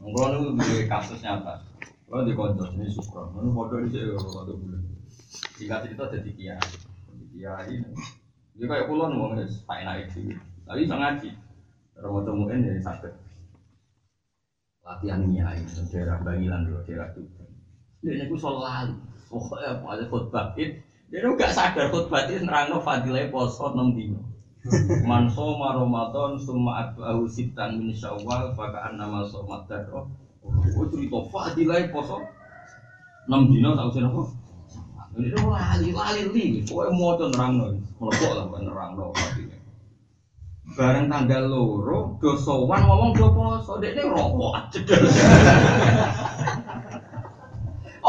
[0.00, 1.60] Mengko niku duwe kasus nyata.
[2.08, 3.52] Kalau di konco ini sukron, ini
[3.92, 4.80] saya kalau foto bulan.
[5.60, 6.68] Jika cerita jadi kiai,
[7.36, 7.76] kiai.
[8.56, 9.32] Dia kayak pulau nih, wong
[9.68, 10.32] tak enak itu.
[10.64, 11.30] Tapi bisa ngaji.
[12.00, 13.12] Mau temuin jadi sakit.
[14.88, 15.60] Latihan kiai,
[15.92, 17.28] daerah Bangilan dulu, daerah itu.
[18.00, 18.96] Dia nyaku soal lalu.
[19.28, 20.80] Pokoknya apa aja khutbah Dia
[21.12, 24.27] itu gak sadar khutbah itu nerangno fadilah poso 6 dino.
[25.06, 30.10] Man soma Ramadan summa atba'ahu sitan min Syawal faka annama somat darro.
[30.42, 32.18] Oh cerita fadilah poso
[33.30, 34.22] 6 dino tak usah apa.
[35.18, 37.66] Ini itu lali lali li, pokoknya mau tuh nerang no,
[37.98, 39.60] melebok lah nerang no fadilah.
[40.76, 44.78] Bareng tanggal loro, dosowan ngomong do poso, dek ini rokok aja.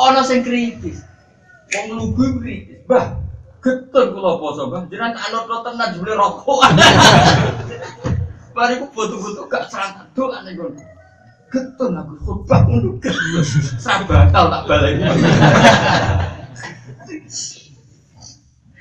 [0.06, 1.02] Ono sing kritis,
[1.72, 3.29] wong lugu kritis, bah
[3.60, 4.88] Getun kula poso, Bang.
[4.88, 6.64] Jenengan tak anut tenan jebule rokok.
[8.56, 10.80] Bariku foto-foto gak serangan doa ning kono.
[11.52, 13.00] Getun aku khotbah ngono.
[13.84, 15.04] Sabatal tak baleni.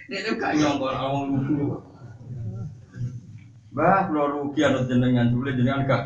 [0.08, 1.82] Dia gak nyongkol awang lugu.
[3.74, 6.02] Bah, kula rugi anut jenengan jebule jenengan gak.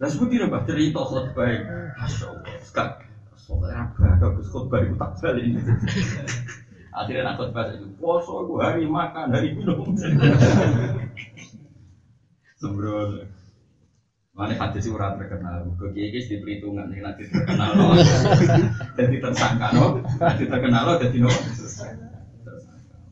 [0.00, 1.44] Lah seperti apa cerita khotbah.
[2.00, 2.56] Masya Allah.
[2.64, 3.04] Sekarang
[3.36, 4.32] soalnya apa?
[4.32, 5.60] Gus khotbah itu tak balik.
[6.96, 9.84] Akhirnya nak khotbah itu poso gue hari makan, hari minum.
[12.60, 13.28] Sembrono.
[14.32, 17.96] Mana hadis sih orang terkenal, ke kiai kiai di perhitungan ini nanti terkenal loh,
[18.92, 21.32] jadi tersangka loh, nanti terkenal loh, jadi loh.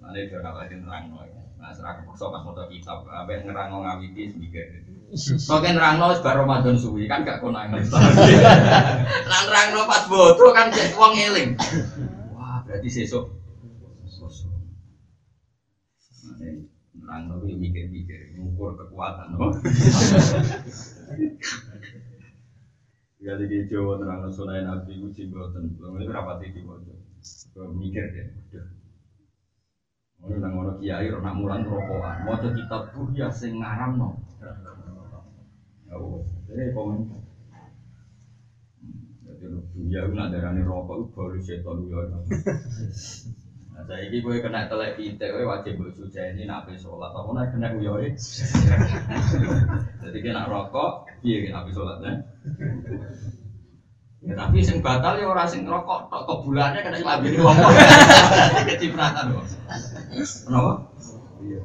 [0.04, 1.24] Mana itu orang lain terang loh,
[1.56, 4.68] nah serah kepaksa pas mau kitab, apa ngerang ngawiti sedikit.
[5.48, 7.80] Kan nerang loh sebar Ramadan suwi kan gak konangan.
[7.80, 11.48] Lan nerang loh pas bodoh kan jadi uang eling.
[12.36, 13.43] Wah berarti sesuk
[16.94, 19.50] Nerang loh mikir-mikir, ngukur kekuatan loh.
[23.18, 26.94] Ya di Jawa terang sunai Nabi ku jimboten, belum ini rapati di bodoh.
[27.74, 28.66] Mikir udah.
[30.24, 34.20] Ono nang ono kiai ora nak mulang rokokan, maca kitab buya sing ngaramno.
[35.88, 37.00] Ya wes, ini komen.
[39.24, 42.00] Jadi buya ku nak darani rokok baru setan ya.
[43.74, 47.10] Nah, saya ini gue kena telek pitik, gue wajib gue suci ini nak sholat.
[47.10, 48.14] Apa nak kena uyoi?
[50.06, 52.12] Jadi kena rokok, iya kena habis sholat ya.
[54.24, 57.58] Ya, tapi sing batal ya orang sing rokok tok bulannya kena labi ini wong.
[58.70, 59.46] Kecipratan kok.
[60.22, 60.72] Kenapa?
[61.42, 61.58] Iya.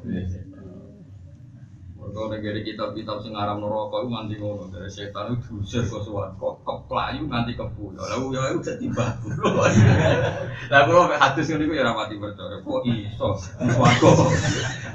[2.00, 6.00] Mereka negeri kitab-kitab sing aram rokok itu nganti ngono dari setan itu diusir ke
[6.40, 7.92] kok keplayu nganti kebu.
[7.92, 9.36] Lalu ya itu jadi bagus.
[10.72, 12.56] Lah kalau hadis ini gue ya rapati percaya.
[12.64, 14.10] Kok iso suwargo?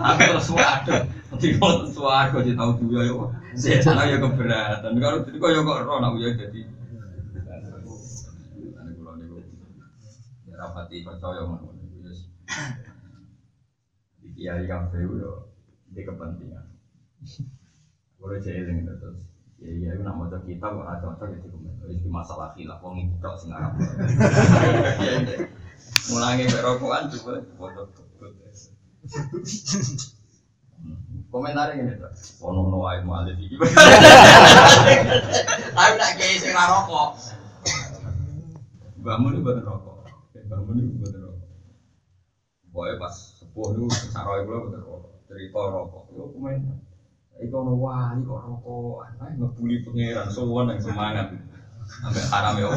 [0.01, 0.95] Aku terus suwargo.
[1.29, 3.13] Nanti kalau suwargo di tahu juga ya.
[3.53, 4.97] Setan ya keberatan.
[4.97, 6.61] Kalau itu kok ya kok roh nak ya jadi.
[10.49, 10.65] Ya
[11.05, 11.69] percaya ngono.
[14.35, 15.31] Kiai kafe itu
[15.95, 16.74] di kepentingan.
[18.19, 19.19] Boleh jeling terus.
[19.55, 21.87] Ya iya itu nak maca kitab ada cocok itu komentar.
[21.87, 23.71] Itu masalah khilaf wong iki tok sing Arab.
[26.11, 27.87] Mulangi mek rokokan juga foto
[31.31, 32.11] Komentar ini tuh,
[32.47, 33.59] ono no ae malih iki.
[35.75, 37.09] Tapi tak kiai sing ora rokok.
[39.03, 40.07] Bangun itu buat rokok.
[40.47, 41.43] Bangun itu buat rokok.
[42.71, 43.83] Pokoknya pas sepuh itu
[44.15, 45.11] saroi gue buat rokok.
[45.27, 46.03] Cerita rokok.
[46.15, 46.79] Yo komentar.
[47.35, 51.27] Iku ono wali kok rokokan, ae ngebuli pangeran sowan yang semangat.
[51.83, 52.69] Sampai haram yo.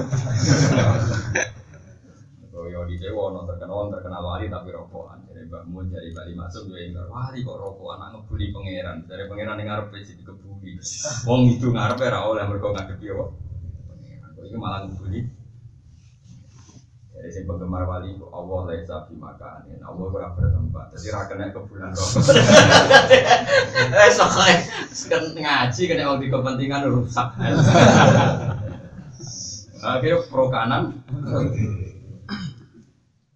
[2.58, 5.30] Yo di dewa ono terkenal terkenal wali tapi rokokan.
[5.30, 8.96] Jadi Mbak Mun jadi bali masuk yo enggak wali kok rokokan anak ngebuli pangeran.
[9.06, 10.70] Dari pangeran yang ngarep sih dikebuli.
[11.22, 13.30] Wong itu ngarep ora oleh mergo ngadepi yo.
[14.34, 15.22] Kok iki malah ngebuli.
[17.18, 19.82] Jadi sing penggemar wali itu Allah laisa fi makanin.
[19.82, 20.94] Allah ora bertempat.
[20.94, 22.22] Jadi ra kena ke bulan rokok.
[23.98, 24.54] Eh soalnya
[25.10, 27.28] kan ngaji kena di kepentingan rusak.
[29.82, 30.94] Akhirnya pro kanan.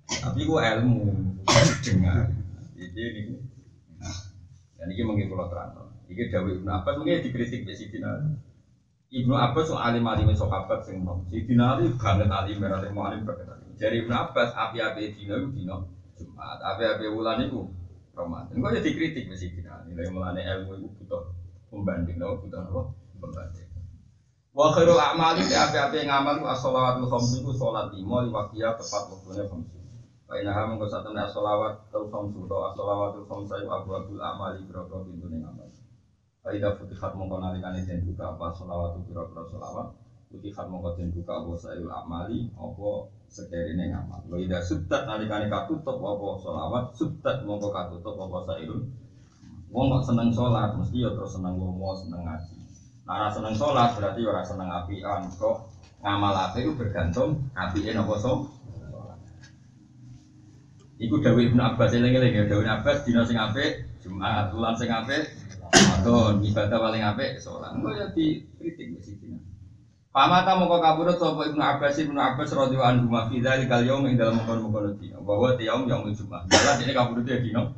[0.07, 1.35] Tapi gua ilmu
[1.83, 2.31] dengar.
[2.79, 3.35] Jadi ini.
[4.79, 5.91] Dan ini mungkin kalau terang.
[6.07, 7.99] Ini Dawi Ibn Abbas mungkin dikritik di sini.
[9.13, 11.27] Ibnu Abbas so alim alim sahabat sing nom.
[11.29, 13.62] Sidina Ali banget alim merah mau alim banget.
[13.83, 17.67] Dari Ibnu api-api dino itu dino Jumat, api-api bulan itu
[18.15, 18.55] Ramadan.
[18.55, 19.91] Kok jadi kritik mesti kita.
[19.91, 21.35] Nilai mulane ilmu itu butuh
[21.67, 22.39] pembanding, no?
[22.39, 22.95] butuh apa?
[23.19, 23.67] Pembanding.
[24.55, 29.43] Wa khairul a'mali api-api ngamal ku as-shalawatul khamsu ku salat lima li waqtiha tepat waktune
[29.51, 29.77] khamsu.
[30.31, 34.87] Fa inna ha mengko satene as-shalawat tul khamsu to as-shalawatul khamsu iku abwaabul a'mali biro
[34.87, 35.67] pintune ngamal.
[36.39, 39.91] Fa idza futihat mengko nalikane den buka apa shalawatul biro-biro shalawat
[40.33, 42.89] Utihat mongko den buka apa sayul amali apa
[43.33, 44.21] sekerine ngamal.
[44.29, 48.93] Wa idza subtat nalikane katutup apa selawat, subtat mongko katutup apa sairun.
[49.73, 52.61] Wong kok seneng sholat, mesti ya terus seneng lomo, seneng ngaji.
[53.09, 55.33] Nah, seneng sholat berarti ora seneng apian.
[55.33, 55.57] Kok
[56.05, 58.53] ngamal api itu bergantung apike napa so.
[61.03, 65.35] Iku Dawi Ibnu Abbas eling-eling ya Dawi Abbas dina sing apik Jumat, bulan sing apik
[65.73, 67.75] Ramadan, ibadah paling apik sholat.
[67.75, 69.52] Engko ya dikritik mesti dina.
[70.13, 74.21] Pamata moko kabudut sapa Ibnu Abbas Ibnu Abbas radhiyallahu anhu ma fi dzalikal yaum ing
[74.21, 76.45] dalem mengkon-mengkon dina bahwa ti yaum Jumat.
[76.53, 77.73] Dalah ini kabudut ya dina.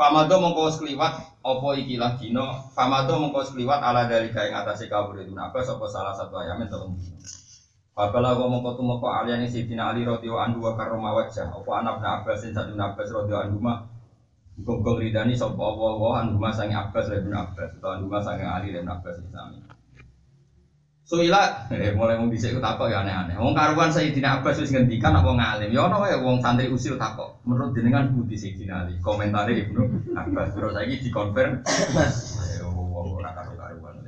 [0.00, 2.56] Pamado mongko wis kliwat apa ikilah dina.
[2.72, 6.72] Pamado mongko wis kliwat ala dalika ing atase kabudut Ibnu Abbas apa salah satu ayamen
[6.72, 7.20] telung dina.
[7.92, 12.08] Babala kok mongko tumeka aliyane Sidina Ali radhiyallahu anhu wa karrama wajah apa anak Ibnu
[12.08, 13.78] Abbas sing satu Abbas radhiyallahu anhu mah
[14.54, 18.46] Gogol ridani sapa Allah anhu ma sange Abbas lan Ibnu Abbas utawa anhu ma sange
[18.46, 19.58] Ali lan Abbas sami.
[21.04, 23.36] Suila, eh, mulai mau bisa ikut takok ya aneh-aneh.
[23.36, 25.68] Wong karuan Sayyidina Abbas wis ngendikan apa ngalim.
[25.68, 27.44] Ya ono wae wong santri usil takok.
[27.44, 28.96] Menurut jenengan budi Sayyidina Ali.
[29.04, 29.84] Komentare Ibnu
[30.16, 31.60] Abbas terus saiki dikonfirm.
[31.60, 34.00] Eh wong ora karo karuan.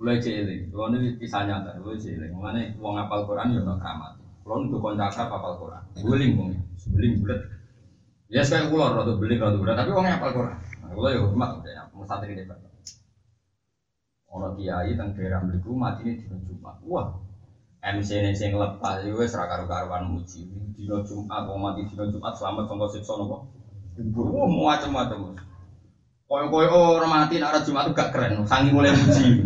[0.00, 2.32] Mulai cilik, kalau ini kisah nyata, mulai cilik.
[2.32, 4.12] Mana uang apal Quran ya tak keramat.
[4.40, 6.50] Kalau untuk kontrakan apal Quran, beling bung,
[6.96, 7.40] beling bulat.
[8.32, 10.56] Ya sekarang keluar atau beling atau bulat, tapi uangnya apal Quran.
[10.56, 12.48] Nah, kalau ya hormat, ya santri ini
[14.30, 16.78] Orang kiai tentang daerah beliku mati ini di Jumat.
[16.86, 17.18] Wah,
[17.82, 20.46] MC ini sing lepas, itu wes raka karuan muji.
[20.78, 23.42] Dino Jumat, mau mati dino Jumat selamat sangka siksa nopo.
[23.98, 25.34] Wah, macam-macam.
[26.30, 29.42] Koyo-koyo orang mati nak Jumat itu gak keren, sangi mulai muji.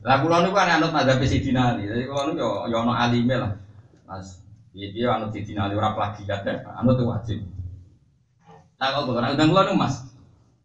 [0.00, 1.84] Lah kula niku kan anut madzhab Sidina Ali.
[1.84, 3.52] Jadi kula niku yo yo ono alime lah.
[4.08, 4.40] Mas,
[4.72, 7.44] piye anut Sidina Ali ora plagiat ya, anut wajib.
[8.80, 10.00] Nah kok ora undang kula niku Mas.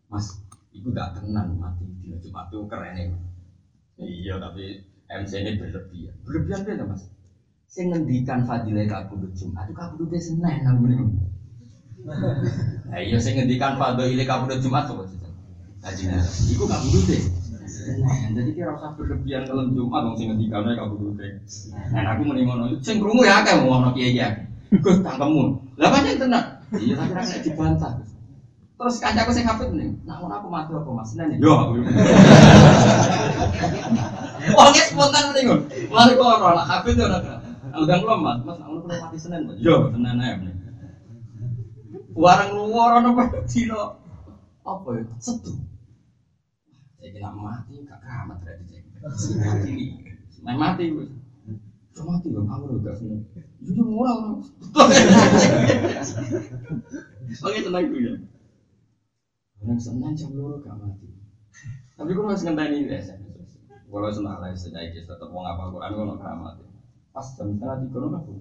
[0.08, 0.40] Mas,
[0.72, 3.04] iku gak tenan mati di Jumat itu keren ya.
[4.00, 4.80] Iya, tapi
[5.10, 6.16] MC ini berlebihan.
[6.24, 7.04] Berlebihan beda Mas.
[7.70, 11.06] Sing ngendikan fadilah kabudut Jumat itu kabudutnya Senin aku niku.
[12.90, 15.06] Nah iya sing ngendikan fadilah kabudut Jumat kok.
[15.80, 17.20] Haji Nabi, iku kabudutnya.
[17.80, 21.28] Nah, jadi kira usah berlebihan kalau Jumat dong sing ngendikane kabudute.
[21.94, 22.64] Nah, aku muni ngono.
[22.82, 24.30] Sing krungu ya akeh ngono kiai ya.
[24.82, 25.78] Gus tangkemmu.
[25.78, 26.44] Lah pancen tenan.
[26.74, 27.94] Iya, tapi ra nek dibantah.
[28.80, 31.36] Terus kancaku sing hafid nih, nah ngono aku mati apa Mas Nen?
[31.36, 31.52] Yo.
[34.56, 35.68] Wong ge spontan muni ngono.
[35.92, 37.44] Mari kok ora lah hafid yo ora.
[37.76, 39.60] Udah belum mas, mas ngono perlu mati Senin, Mas.
[39.60, 40.32] Yo, Senin ae.
[42.16, 43.20] Warang luar ono
[43.52, 44.00] dino
[44.64, 45.04] apa ya?
[45.20, 45.52] Setu.
[47.04, 48.84] Saya kira mati, gak keramat berarti saya.
[49.44, 49.90] Mati nih,
[50.40, 51.08] main mati gue.
[51.92, 53.28] Cuma mati bang, kamu udah seneng.
[53.60, 54.40] Jujur murah orang.
[57.44, 58.16] Oke tenang gue ya.
[59.60, 61.08] Orang senang jam dulu gak mati.
[62.00, 63.16] Tapi gue masih ngenteni ini ya.
[63.90, 66.56] Kalau senang lah sedaya tetap mau ngapa Quran gue nggak keramat.
[67.12, 68.38] Pas jam setengah tiga nggak pun.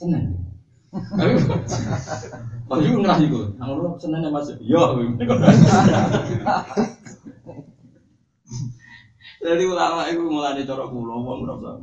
[0.00, 0.24] Senang.
[0.94, 3.44] Tapi, gue ngerasa gue.
[3.58, 4.56] Nang lu senangnya masuk.
[4.62, 4.80] Yo.
[9.44, 11.76] Jadi ulama itu mulai cara pulau, wong ora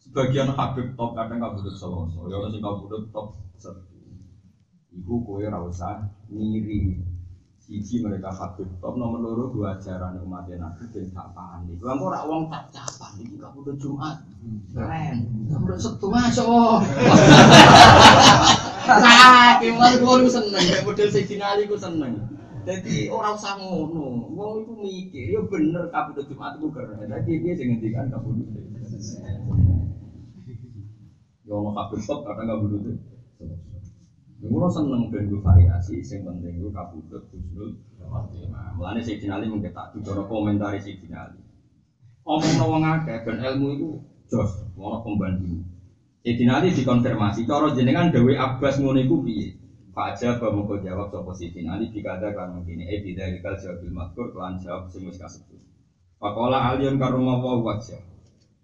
[0.00, 3.80] Sebagian Habib top kadang kabudut solo, ya sing kabudut top satu.
[4.92, 7.00] Iku kowe ora usah ngiri.
[7.62, 11.70] Siji mereka Habib top nomor loro dua ajaran umat Nabi ben gak paham.
[11.70, 14.18] Iku engko ora wong tak capan iki kabudut Jumat.
[14.74, 15.46] Keren.
[15.46, 16.82] Kabudut Sabtu masuk.
[18.82, 22.18] Nah, kulo seneng, model sing dinali ku seneng.
[22.66, 26.98] Jadi orang usah ngono, wong itu mikir, ya bener kabudut Jumat itu keren.
[27.06, 28.48] Tapi dia jangan ngendikan kabudut.
[31.46, 32.98] Ya ono kabudut top kadang kabudut.
[34.42, 37.22] Ngono seneng ben variasi, sing penting gue kabudut
[38.02, 38.74] khotimah.
[38.74, 41.38] Mulane sing dinali mungkin tak cara komentari sing dinali.
[42.26, 43.88] Omong wong akeh ben ilmu itu
[44.26, 45.62] jos, ono pembanding.
[46.26, 49.62] Sing dinali dikonfirmasi, cara jenengan Dewi Abbas ngono iku piye?
[49.92, 54.56] Bahwa mau jawab sopo sitin Ali dikata kan mungkin eh tidak dikal jawabil makkur kelan
[54.56, 55.60] jawab sing wis kasebut.
[56.16, 58.00] Pakola alien karuma wa wajah.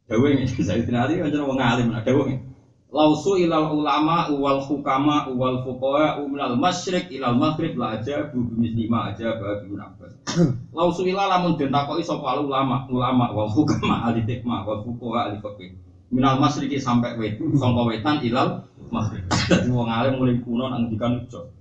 [0.08, 2.47] Dawe ini saya tidak Ali kan wong alim nah dawe
[2.88, 9.12] Lausu ilal ulama wal hukama wal fuqaha minal masyriq ilal maghrib la aja bu lima
[9.12, 10.12] aja bagi abbas.
[10.76, 15.76] Lausu ilal lamun den takoki sapa ulama ulama wal hukama ahli hikmah wal fuqaha ahli.
[16.08, 19.28] Minal masyriqi sampai wet sangka wetan ilal maghrib.
[19.28, 21.52] Dadi wong alim mulai kuno nang ngendikan ujo.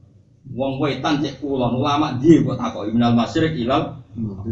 [0.56, 4.00] Wong wetan cek kulon ulama dia kok takoki minal masyriq ilal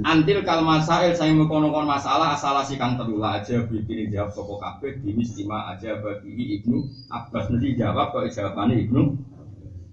[0.05, 5.01] antil kal masail saya mengkono-kono masalah asal si kang terula aja bikin jawab soko kabeh
[5.01, 5.17] di
[5.49, 7.49] aja bagi ibnu Abbas.
[7.49, 9.01] Nanti jawab kok jawabannya ibnu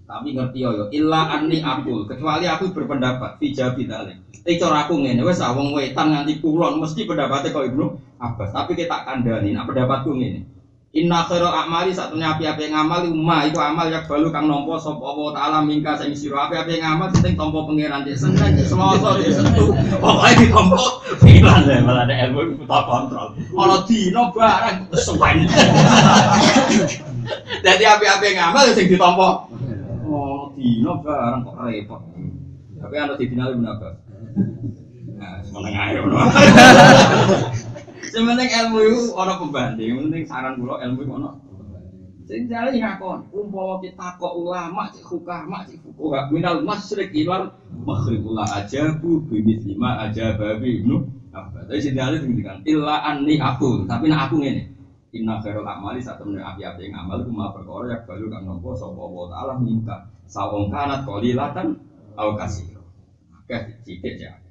[0.03, 4.21] tapi ngerti yo illa anni akul kecuali aku berpendapat fi jabi dalik.
[4.45, 7.85] Eh cara aku ngene wes wong wetan nganti kulon mesti pendapatnya kok ibnu
[8.21, 8.53] Abbas.
[8.53, 10.52] Tapi kita kandani nak pendapatku ngene
[10.93, 15.33] Inna khairu a'mali satunya api-api ngamal umma itu amal yang balu kang nompo sapa Allah
[15.33, 16.45] taala mingka sing sira.
[16.45, 20.85] Api-api ngamal sing tampa pangeran cek Senin cek Selasa cek Setu pokoke ditampa
[21.17, 23.33] pilan ya malah ada ilmu kita kontrol.
[23.33, 25.37] Ana dina barang suwen
[27.65, 29.49] Dadi api-api ngamal sing ditampa.
[30.05, 32.01] Oh dina barang kok repot.
[32.77, 33.97] Tapi ana didinali menapa
[35.17, 35.97] Nah, semeneng ae
[38.11, 41.29] Sementing ilmu itu ono pembanding, penting saran kula ilmu itu ono.
[42.23, 47.51] Sing jare ngakon, umpama kita kok ulama cek hukama cek fuqaha minal masyriq ilal
[47.83, 51.03] maghrib aja bu bibit lima aja babi ibnu
[51.35, 51.67] apa.
[51.67, 54.71] Tapi sing jare dengan illa anni aku, tapi nak aku ngene.
[55.13, 59.29] Inna khairul amali satu menit api-api ngamal kuma perkara yak balu kang nopo sapa wa
[59.29, 61.77] taala minta sawong kanat qalilatan
[62.17, 62.81] au kasir.
[63.43, 64.42] Oke, sithik ya.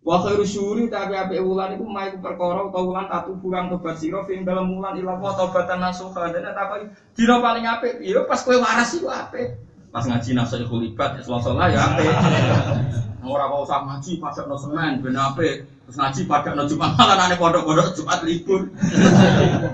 [0.00, 4.24] Wa khairu syuri tapi api wulan iku mai perkara utawa wulan tatu kurang tobat sira
[4.24, 8.96] dalam wulan ila wa tobatan nasuha dan tak dina paling apik ya pas kowe waras
[8.96, 9.60] iku apik.
[9.92, 12.08] Pas ngaji nafsu ibad Selasa lah ya apik.
[13.30, 15.68] Ora kok usah ngaji pada no Senin ben apik.
[15.84, 18.72] Terus ngaji pada no Jumat malah nane pondok-pondok Jumat libur.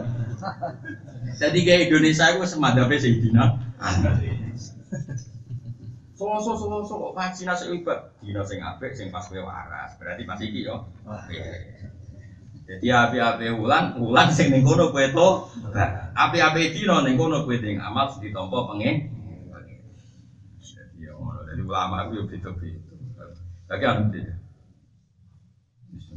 [1.40, 3.44] Jadi kayak Indonesia itu semadape Sayyidina
[6.16, 6.24] Ali.
[6.24, 8.00] Selasa selasa kok ngaji nasi ibat.
[8.24, 10.00] Dino sing apik sing pas kowe waras.
[10.00, 10.88] Berarti pas iki yo.
[12.66, 15.28] Jadi api-api wulan, wulan sing ning kono kowe to.
[16.16, 19.12] Api-api dino ning kono kowe ning amal ditampa pengen.
[20.56, 21.44] Jadi yo ngono.
[21.44, 23.24] Jadi ulama itu yo beda-beda.
[23.68, 24.34] Lagi anu dia.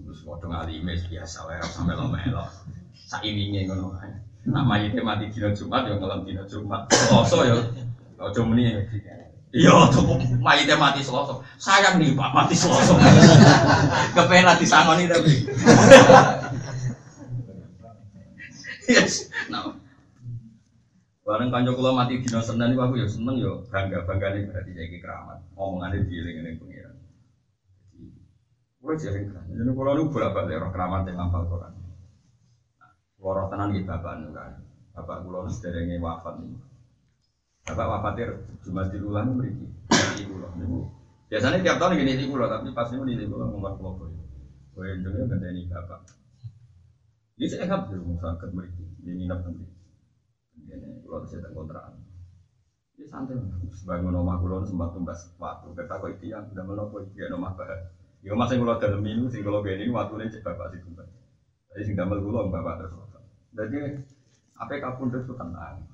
[0.09, 2.47] Terus waktu ngalime biasa wae sampe lo-melo.
[2.95, 4.15] Saiminge ngono ae.
[4.47, 6.87] Nak mayite mati dina Jumat yo ngelam dina Jumat.
[6.87, 7.57] Selasa yo
[8.17, 8.63] aja muni.
[9.49, 11.41] Iya, cukup mayitnya mati selosok.
[11.57, 13.01] Sayang nih Pak, mati selosok.
[14.15, 15.33] Kepengen disangoni tapi.
[18.93, 19.73] yes, nah.
[21.25, 24.97] Bareng kanjeng kula mati dina Senin niku aku ya seneng ya bangga nih berarti jadi
[25.01, 25.37] keramat.
[25.57, 26.95] Omongane dieling-eling pengiran.
[28.81, 29.45] Kulo jeling kan.
[29.49, 31.73] Jadi kulo niku bolak-balik roh keramat yang ngapal Quran.
[33.17, 34.61] Kulo roh tenan iki bapak kan.
[34.93, 36.53] Bapak kulo sederenge wafat nih.
[37.69, 38.29] Bapak wafatir
[38.65, 39.69] cuma di ulang beriki.
[41.29, 44.23] Biasanya tiap tahun gini di tapi pas ini di ulang ngomong kelompok itu.
[44.73, 46.01] Gue ujungnya ganti ini bapak.
[47.37, 48.83] Ini saya nggak bisa sakit beriki.
[49.05, 49.65] Ini nginep nanti.
[50.65, 51.93] Ini kalau saya tak kontrakan.
[52.97, 53.37] Ini santai.
[53.77, 55.69] Sebangun rumah kulon sempat tumbas waktu.
[55.77, 57.93] Kata kau itu yang udah menopo itu ya rumah bapak.
[58.25, 61.07] Ya mas yang kalau dalam minggu, sing kalau gini waktu ini cek bapak sih tumbas.
[61.69, 62.97] Jadi sing damel kulon bapak terus.
[63.53, 63.77] Jadi
[64.57, 65.88] apa kapun terus tenang.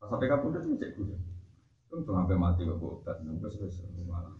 [0.00, 1.16] Pas sampai kapun itu cek gue.
[1.92, 4.32] Kan sampai mati gue obat, nunggu selesai malah.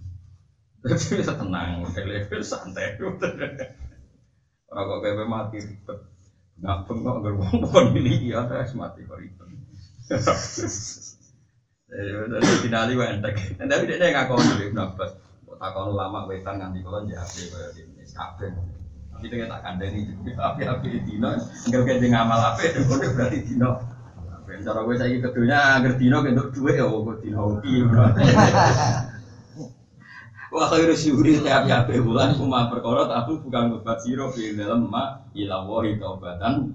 [0.81, 2.97] Jadi bisa tenang, level santai.
[4.73, 5.99] Orang kok kayak mati ribet.
[6.61, 9.49] Nggak bengok gerbong bukan ini ya, terus mati kok ribet.
[11.91, 13.61] Jadi dinali wae entek.
[13.61, 14.73] Tapi dia nggak kau dulu.
[15.45, 17.29] Kok takon ulama wetan nganti kalau jahat
[17.77, 18.49] ini kabeh.
[19.13, 20.01] Tapi dia tak kandani
[20.33, 21.37] api-api dino,
[21.69, 23.90] enggak kayak ngamal apa, itu berarti dino.
[24.61, 27.73] Cara gue saya kedunya agar dino untuk duit ya, gue dino hoki.
[30.51, 35.23] Wah khairu syuhri tiap tiap bulan cuma perkara tapi bukan obat siro di dalam ma
[35.31, 36.75] ilawahi taubatan.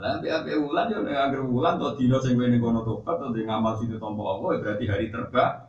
[0.00, 3.32] Lah tiap bulan yo nek agar bulan to dino sing kowe ning kono tobat to
[3.32, 5.68] ngamal situ tompo Allah berarti hari terba.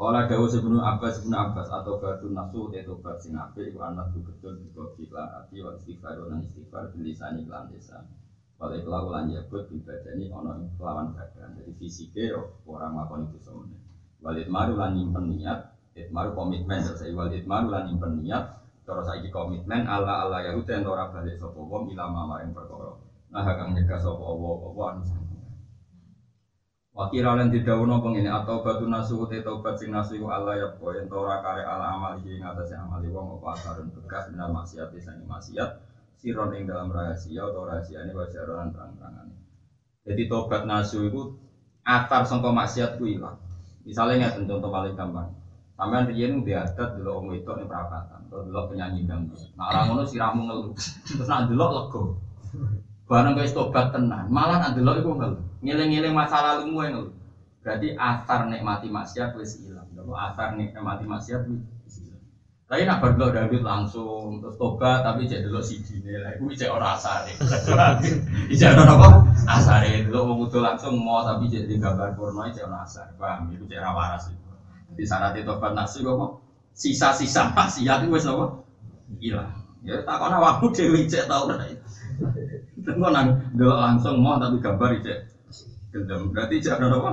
[0.00, 4.16] Kalau dawu sebelum Abbas sebelum Abbas atau batu nafsu itu tobat sing apik iku anak
[4.16, 8.00] betul betul iklan hati wa istighfar dan istighfar bilisan iklan desa.
[8.60, 11.56] Kalau ikhlas ulan jabut ini ono kelawan badan.
[11.56, 12.36] Jadi fisiknya
[12.68, 13.78] orang melakukan itu semuanya.
[14.20, 15.80] Walid maru lan nyimpen niat,
[16.12, 18.60] maru komitmen saya walid maru lan nyimpen niat.
[18.84, 23.00] Terus saya komitmen Allah Allah Yahudi yang orang balik sopo wong ilama maring perkara.
[23.32, 25.02] Nah akan nyegah sopo Allah Allah anu
[26.90, 31.40] Wakira lan pengene atau batu nasu te tobat sing nasu Allah ya kok yen ora
[31.40, 35.80] kare ala amal iki ngatasé amali wong apa asarun bekas minal maksiat sing maksiat
[36.20, 39.32] siron ing dalam rahasia atau rahasia ini wajaran terang-terangan.
[40.04, 41.40] Jadi tobat nasu itu
[41.80, 43.40] atar sangka maksiat ku hilang.
[43.88, 45.32] Misalnya nggak contoh paling gampang.
[45.80, 49.48] Sampean riyen di adat dulu om itu nih perapatan, atau dulu penyanyi gambus.
[49.56, 50.76] Nah orang ngono siramu ngeluh,
[51.08, 52.02] terus nak dulu lego.
[53.08, 55.40] Barang guys tobat tenan, malah nak dulu itu ngeluh.
[55.64, 57.12] Ngiling-ngiling masa lalu yang ngeluh.
[57.64, 59.88] Berarti asar nikmati maksiat wis hilang.
[59.96, 61.64] Kalau asar nikmati maksiat wis
[62.70, 66.70] tapi nak berdoa David langsung terus tobat tapi cek dulu si dini lah, itu cek
[66.70, 67.34] orang asare.
[68.54, 69.08] Cek orang apa?
[69.50, 73.50] Asare dulu mau langsung mau tapi cek di gambar porno cek orang asar, paham?
[73.50, 74.54] Itu cek rawaras itu.
[74.94, 78.62] Di sana di tobat nasi kok sisa-sisa maksiat itu wes apa?
[79.18, 79.50] Hilang.
[79.82, 81.66] Ya tak kena waktu dewi cek tau lah.
[82.86, 85.18] Tengok nang dulu langsung mau tapi gambar cek
[85.90, 86.30] gendam.
[86.30, 87.12] Berarti cek orang apa?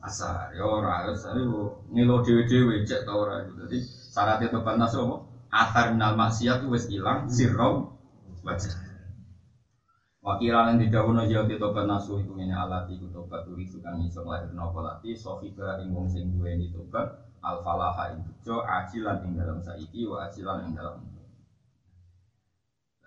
[0.00, 0.48] Asar.
[0.56, 3.44] Ya orang asar itu ngilo dewi dewi cek tau lah.
[3.44, 5.14] Jadi syarat itu kan apa?
[5.48, 7.94] Athar minal maksiat wis ilang sirrom
[8.42, 8.74] wajah.
[10.18, 14.26] Wakiran yang punya jauh itu tobat nasu itu ini alat itu tobat turi sukan iso
[14.26, 17.06] lahir nopo lati sofika ing wong sing ini tobat
[17.40, 21.00] al falaha ing jo acilan ing dalam saiki wa acilan ing dalam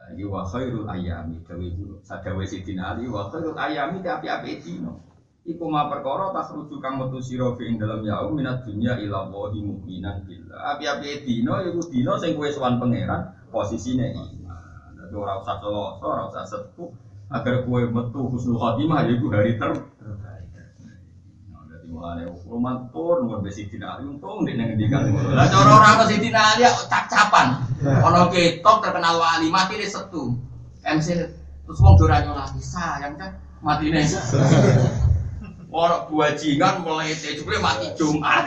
[0.01, 1.67] lagi wa khairul ayami dawe
[2.01, 5.10] sadawe sidina ali wa khairul ayami api-api dino
[5.41, 9.25] Iku ma perkara tas rujuk kang metu sira fi ing dalem yaum minat dunya ila
[9.25, 10.77] wahi mukminan billah.
[10.77, 14.93] Api-api dina iku dina sing kowe sowan pangeran posisine iman.
[14.93, 16.93] Dadi ora usah celaka, ora usah sepuh
[17.33, 19.73] agar kowe metu husnul khotimah yaiku hari ter
[21.73, 25.09] Dadi mulane rumah pun nuwun besi dina untung nek ngendikan.
[25.09, 27.57] Lah cara ora ono sidina ya cap-capan.
[27.81, 30.37] Ono ketok terkenal wali mati setu.
[30.85, 31.17] MC
[31.65, 34.05] terus wong ora nyolati sayang kan matine.
[35.71, 38.43] Orang buajingan mulai jebule mati Jumat.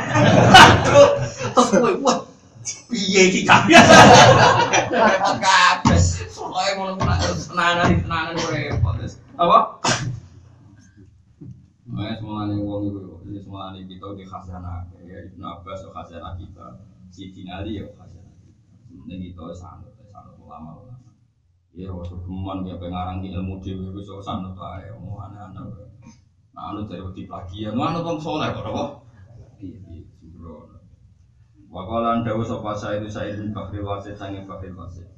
[0.84, 2.20] Terus kowe wah
[2.92, 3.80] piye iki kabeh.
[4.92, 5.98] Repot kabeh.
[6.28, 9.00] Soale ngono nak tenanan tenanan repot.
[9.40, 9.80] Apa?
[11.94, 16.82] Nah, semuanya wong itu, ini semuanya kita di khazanah, ya Ibnu Abbas ya khazanah kita,
[17.06, 18.34] Siti Ali ya khazanah.
[18.90, 21.06] Ini kita sanut, sanut ulama ulama.
[21.70, 25.86] Ya, waktu kemuan ya pengarang di ilmu dewi itu lah ya, mau anak-anak.
[26.54, 28.84] Nah, anu dari waktu plagian, mana bang soleh kok, apa?
[29.58, 30.78] Iya, iya, sembrono.
[31.66, 35.10] Wakalan dawu sopa saya itu saya bin Bakri Wasid sange Bakri Wasid.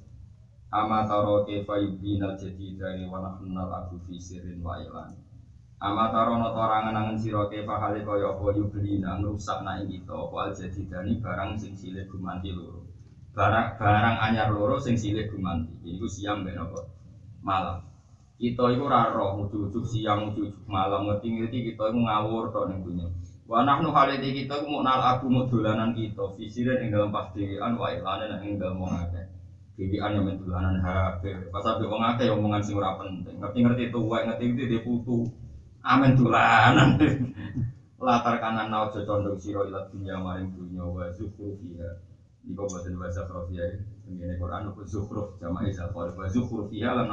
[0.73, 4.81] Ama taro kefa yubinal jadi dari wanahnal abu fi sirin wa.
[5.77, 9.93] Ama taro noto rangan angen siro kefa kali kaya apa yubli nang rusak na ing
[9.93, 12.89] kita apa al jadi dari barang sing silih gumanti loro.
[13.37, 15.77] Barang barang anyar loro sing silih gumanti.
[15.85, 16.81] Iku siang ben apa?
[17.45, 17.85] Malam.
[18.37, 23.09] Kita iku ora roh ujug-ujug siang ujug-ujug malam ngerti-ngerti kita iku ngawur tok ning dunya.
[23.49, 27.89] Wa nahnu haliti kita ku muknal abu muk dolanan kita fisirin ing dalam pasdean wa
[27.89, 29.25] ilanen ing dalam wong akeh.
[29.81, 31.49] Dewean yang mendulanan HP.
[31.49, 33.41] Pas abe wong akeh omongan sing ora penting.
[33.41, 35.33] Ngerti-ngerti tuwek, ngerti-ngerti dia putu.
[35.81, 37.01] Amen dolanan.
[38.07, 42.05] Latar kanan nau condong sira ila dunya maring dunya wa zukru fiha.
[42.45, 43.65] Iku boten bahasa Sofia
[44.07, 47.11] ini Quran apa zukhruf jama'i zakor wa zukhruf fiha lan?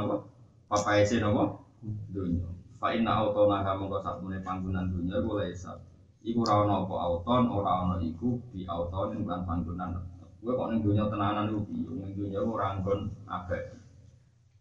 [0.68, 1.60] Papaese napa?
[2.08, 2.48] Dunya.
[2.80, 5.78] Fa inna autona kamu kok sakmene panggonan dunya iku lesat.
[6.24, 10.00] Iku ana apa auton, ora ana iku bi auton ing lan panggonan.
[10.40, 11.92] Kowe kok dunya tenanan iku piye?
[11.92, 13.76] Ning dunya ora nggon abadi.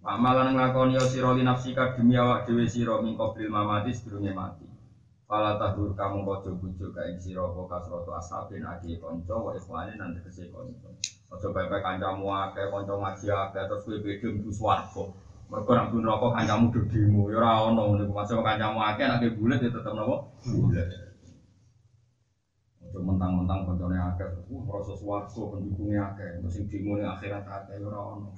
[0.04, 4.68] Amalan nglakoni sira li nafsika demi awak dhewe sira min qabril mamati sedurunge mati.
[5.24, 9.95] Fala tahdur kamu kok bujuk ka ing sira apa kasroto asabin agi kanca wa ikhwane
[9.95, 10.91] nang tegese kanca.
[11.32, 15.04] Aja pepe kancamu akeh kanca ngaji akeh terus kowe mlebu swarga.
[15.54, 19.70] Mergo nang neraka kancamu dedemu ya ora ono niku masuk kancamu akeh nek bulet ya
[19.70, 20.26] tetep napa?
[20.49, 20.89] Bulet.
[22.82, 27.86] Aja mentang-mentang kancane akeh, uh proses swarga pendukungnya akeh, sing demo ning akhirat akeh ya
[27.86, 28.34] ora ono.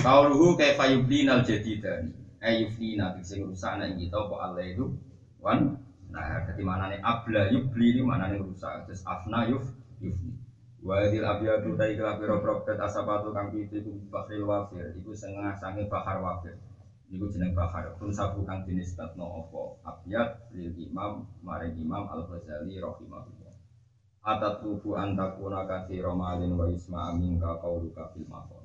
[0.00, 2.16] Kauluhu kaifa yublinal jadidan.
[2.40, 4.88] Eh yuflina sing rusak nek kita apa Allah itu
[5.36, 5.76] wan.
[6.08, 8.88] Nah, ketika mana nih abla yubli ini mana nih rusak.
[8.88, 9.68] Terus afna yuf
[10.82, 10.88] yufli.
[10.88, 14.90] Wadil abiyadu dari kelapi robrok ket asabatu kang itu itu bakhil wafir.
[14.98, 16.58] Iku setengah sange bahar wafir.
[17.10, 17.94] Iku jeneng bahar.
[17.98, 23.54] Pun sabu kang jenis tatno opo abiyad lil imam maring imam al ghazali rahimahullah.
[24.22, 28.62] Atatubu antakuna kasih romalin wa isma amin ka kauluka fil maqam.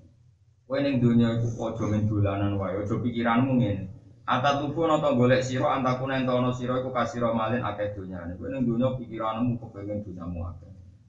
[0.67, 3.87] Kowe ning donya iku aja men dolanan wae, aja pikiranmu ngene.
[4.27, 8.35] Ata tubuh nata golek sira antakuna ento ana sira iku kasira malin akeh donyane.
[8.37, 10.66] Kowe ning donya pikiranmu kepengin donyamu akeh.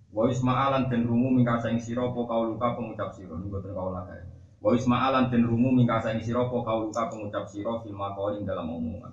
[0.09, 4.25] Wa isma'alan den rumu mingkasa ing sira apa kauluka pengucap sira niku boten kaula kae.
[4.65, 9.13] Wa isma'alan den rumu mingkasa ing sira apa kauluka pengucap sira fil maqalin dalam omongan.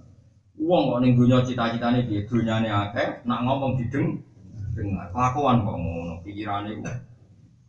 [0.56, 2.24] Wong kok ning donya cita-citane piye?
[2.24, 4.24] Donyane akeh, nak ngomong dideng
[4.72, 5.12] dengar.
[5.12, 6.84] Kelakuan kok ngono, pikirane ku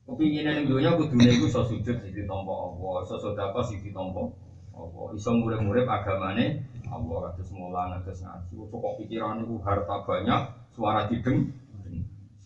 [0.07, 4.23] Kepinginan yang dunia kudune iku iso sujud sing ditampa Allah, iso sedekah sing ditampa
[4.71, 8.55] Allah, iso murid-murid agamane Allah kados mulang kados ngaji.
[8.55, 10.41] Kok pikirane iku harta banyak,
[10.79, 11.51] suara dideng.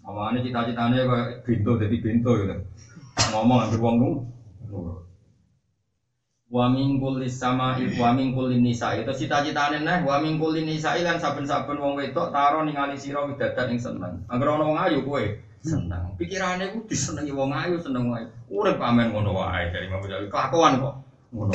[0.06, 2.56] Omongane cita-citane kayak bento dadi bento gitu.
[3.30, 4.20] Ngomong anggere wong nurut.
[6.50, 11.22] Wa min kulli sama'i wa min kulli itu cita-citane neh wa min kulli nisa'i lan
[11.22, 14.26] saben-saben wong wedok taro ningali sira widadan ing seneng.
[14.26, 15.22] Anggere ana wong ayu kowe
[15.62, 16.18] seneng.
[16.18, 18.26] Pikirane ku disenengi wong ayu seneng wae.
[18.50, 20.26] Urip pamen ngono wae dari Ghazali.
[20.26, 20.94] Kelakuan kok
[21.30, 21.54] ngono.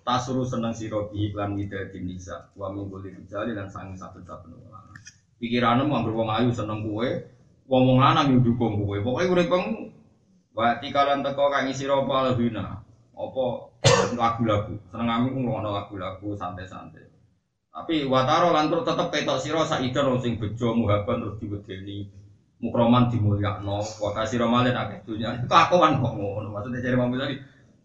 [0.00, 2.48] Tasuru seneng sira bi lan widadi nisa.
[2.56, 4.96] Wa min kulli rijali lan sange saben-saben wong lanang.
[5.36, 7.04] Pikiranmu anggere wong ayu seneng kowe,
[7.70, 8.98] wong wong lanang yo dukung kowe.
[8.98, 9.94] Pokoke uripmu
[10.50, 12.82] Wa tikalan teko kang isi ropa lebina.
[13.14, 13.44] Apa
[14.18, 14.74] lagu-lagu.
[14.90, 17.06] Senengamu ku ngono lagu-lagu santai-santai.
[17.70, 22.10] Tapi wataro lan tetep ketok sira saidan sing bejo muhaban terus diwedeni
[22.60, 27.36] mukroman dimulyakno wa kasira malin akeh dunya kelakuan kok ngono maksudnya cari mampu tadi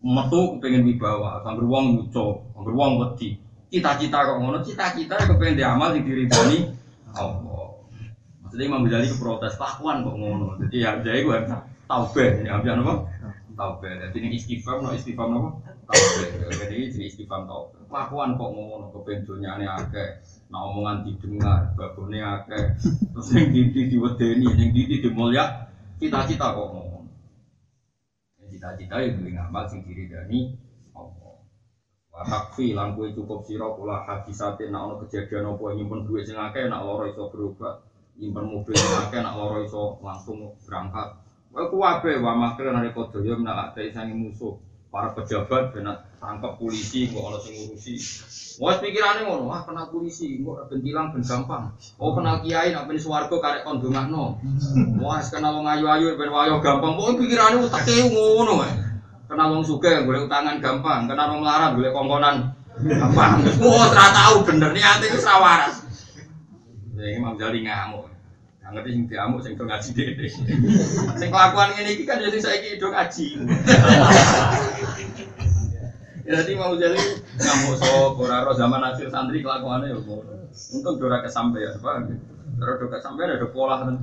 [0.03, 3.39] metu pengen wibawa sambil wong lucu sambil wong wedi
[3.71, 6.75] cita-cita kok ngono cita-cita kepengen diamal di diridani
[7.15, 7.64] Allah
[8.55, 10.47] maksudnya Imam Ghazali ke protes kelakuan kok ngono?
[10.63, 11.51] Jadi ya jadi gue harus
[11.91, 12.31] taubeh.
[12.47, 12.93] Ya apa apa?
[13.51, 13.91] Taubeh.
[13.99, 16.29] Jadi ini istighfar no istighfar no taubeh.
[16.55, 17.83] Jadi jadi istighfar taubeh.
[17.91, 18.95] Kelakuan kok ngono?
[18.95, 20.09] Kepengen dunia ini akeh.
[20.47, 22.79] Nah omongan didengar, babone akeh,
[23.11, 27.09] terus yang didi diwedeni, yang didi dimulya, cita-cita kok ngomong.
[28.45, 30.53] Cita-cita itu ngamal sing diridani
[30.93, 31.41] Allah.
[32.13, 36.37] Wa takfi lan kowe cukup sira kula hadisate nek ana kejadian apa nyimpen duit sing
[36.37, 37.81] akeh nek lara iso berobat,
[38.19, 41.19] nyimpen mobil akeh nek lara iso langsung berangkat.
[41.51, 44.55] Kowe kuwabe wa makre nalika daya nek ate sange musuh.
[44.95, 47.99] para pejabat benar tangkap polisi kok ono sing ngurusi
[48.55, 51.75] Wes pikirane ngono, wah kenal polisi, kok ben tilang ben gampang.
[51.99, 54.39] Oh kenal kiai nak ben swarga karek kon dongakno.
[55.03, 56.95] Wah kenal wong ayu-ayu ben wayo gampang.
[56.95, 58.71] Pokoke pikirane uteke ngono wae.
[59.27, 63.43] Kenal wong sugih golek utangan gampang, kenal wong melarat golek kongkonan gampang.
[63.59, 65.83] Wah ora tau bener niate wis ra waras.
[66.95, 68.07] Ya Imam Jali ngamuk.
[68.63, 70.25] Gak ngerti sing diamuk sing do ngaji dhewe.
[71.21, 73.25] Sing kelakuan ngene iki kan ya sing saiki do ngaji.
[76.25, 76.97] Ya tadi mau jadi
[77.37, 80.01] ngamuk so boraro zaman akhir santri kelakuannya ya.
[80.73, 82.17] Untung kesampaian, paham ya?
[82.57, 84.01] Terus dora kesampaian ada pola kan.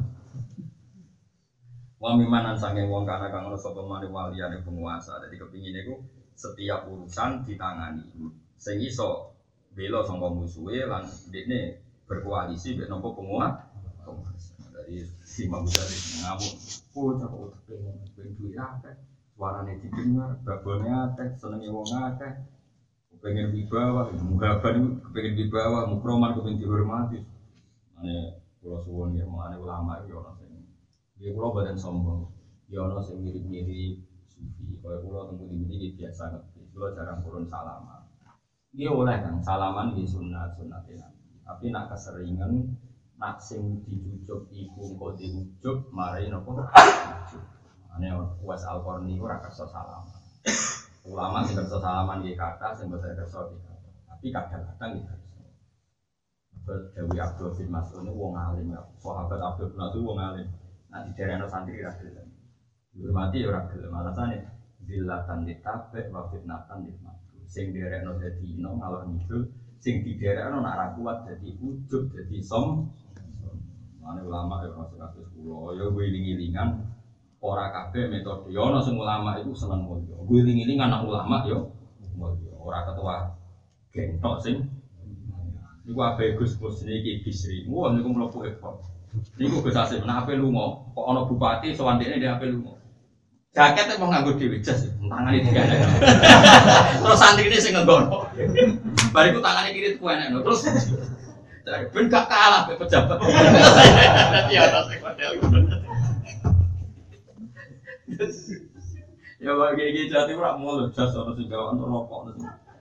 [1.99, 5.19] Wa mimanan sange wong kana kang ono sapa mani waliyane penguasa.
[5.27, 5.99] Jadi kepingin iku
[6.39, 8.07] setiap urusan ditangani.
[8.55, 9.35] Sing iso
[9.75, 11.03] bela sangka musuhe lan
[11.35, 11.83] dekne
[12.13, 13.73] berkoalisi mek nopo penguasa.
[14.73, 16.55] Jadi si Imam Ghazali ngamuk,
[16.99, 18.97] "Oh, tak kok pengen pengen duit akeh."
[19.43, 22.33] suarane didengar, babonnya akeh, senenge wong akeh.
[23.23, 27.19] Pengen wibawa, mugaban itu kepengen wibawa, mukroman kepengen dihormati.
[27.95, 30.51] Mane kula suwun ya, mane ulama iki ana sing
[31.19, 32.31] ya kula badan sombong.
[32.67, 34.79] Ya ana sing mirip-mirip sufi.
[34.83, 36.61] Kaya kula teng pundi-pundi biasa ngerti.
[36.75, 38.03] Kula jarang turun salaman.
[38.75, 40.83] Dia oleh kan salaman di sunat sunat
[41.43, 42.53] Tapi nak keseringan
[43.19, 46.59] nak sing dijujuk iku kok diujuk marai nopo.
[47.93, 48.09] Ane
[48.41, 50.19] Uwais Al Qarni ora kersa salaman.
[51.07, 53.89] Ulama sing kersa salaman nggih kata sing boten kersa nggih kata.
[54.11, 55.21] Tapi kadang-kadang nggih kersa.
[56.95, 58.81] Dewi Abdul bin Mas'ud ini wong alim ya.
[59.03, 60.49] Sahabat Abdul bin Mas'ud wong alim.
[60.89, 62.31] Nah di daerah santri ra gelem.
[62.95, 63.93] Dihormati ya ora gelem.
[63.93, 64.37] Alasane
[64.83, 67.39] dilatan ditabe wa fitnatan ditmatu.
[67.47, 69.45] Sing direkno dadi ino malah ngidul,
[69.83, 72.87] sing di direkno nak ra kuat dadi ujub dadi som.
[73.99, 76.87] Mane ulama ya masuk kasus kula ya wiling-wilingan
[77.43, 80.15] ora kabeh metode ya ana sing ulama itu seneng mulya.
[80.27, 81.75] Lingi anak ulama yo
[82.15, 83.35] mulya ora ketua
[83.91, 84.57] gentok sing
[85.83, 87.67] niku ape Gus Gus niki bisri?
[87.67, 88.83] Wah niku mlebu ekor
[89.39, 90.83] niku Gus Asim nah ape lunga?
[90.95, 92.82] Kok ana bupati sowan dia ape lunga
[93.53, 94.89] jaket mau nganggo dhewe jas.
[94.97, 95.63] Tangane tiga
[97.05, 98.25] terus santri ini sing nggono
[99.13, 100.65] bariku tangane kiri tuh enak terus
[101.93, 103.21] ben gak kalah pejabat.
[103.21, 105.33] Dadi ana sing model.
[109.43, 112.33] Ya kayak gitu jadi ora mau jas ana sing gawe untuk rokok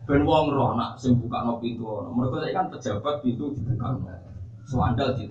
[0.07, 1.83] ben wong roh nak sing pintu
[2.15, 4.17] mereka kan pejabat pintu dibuka
[4.65, 5.27] suandal di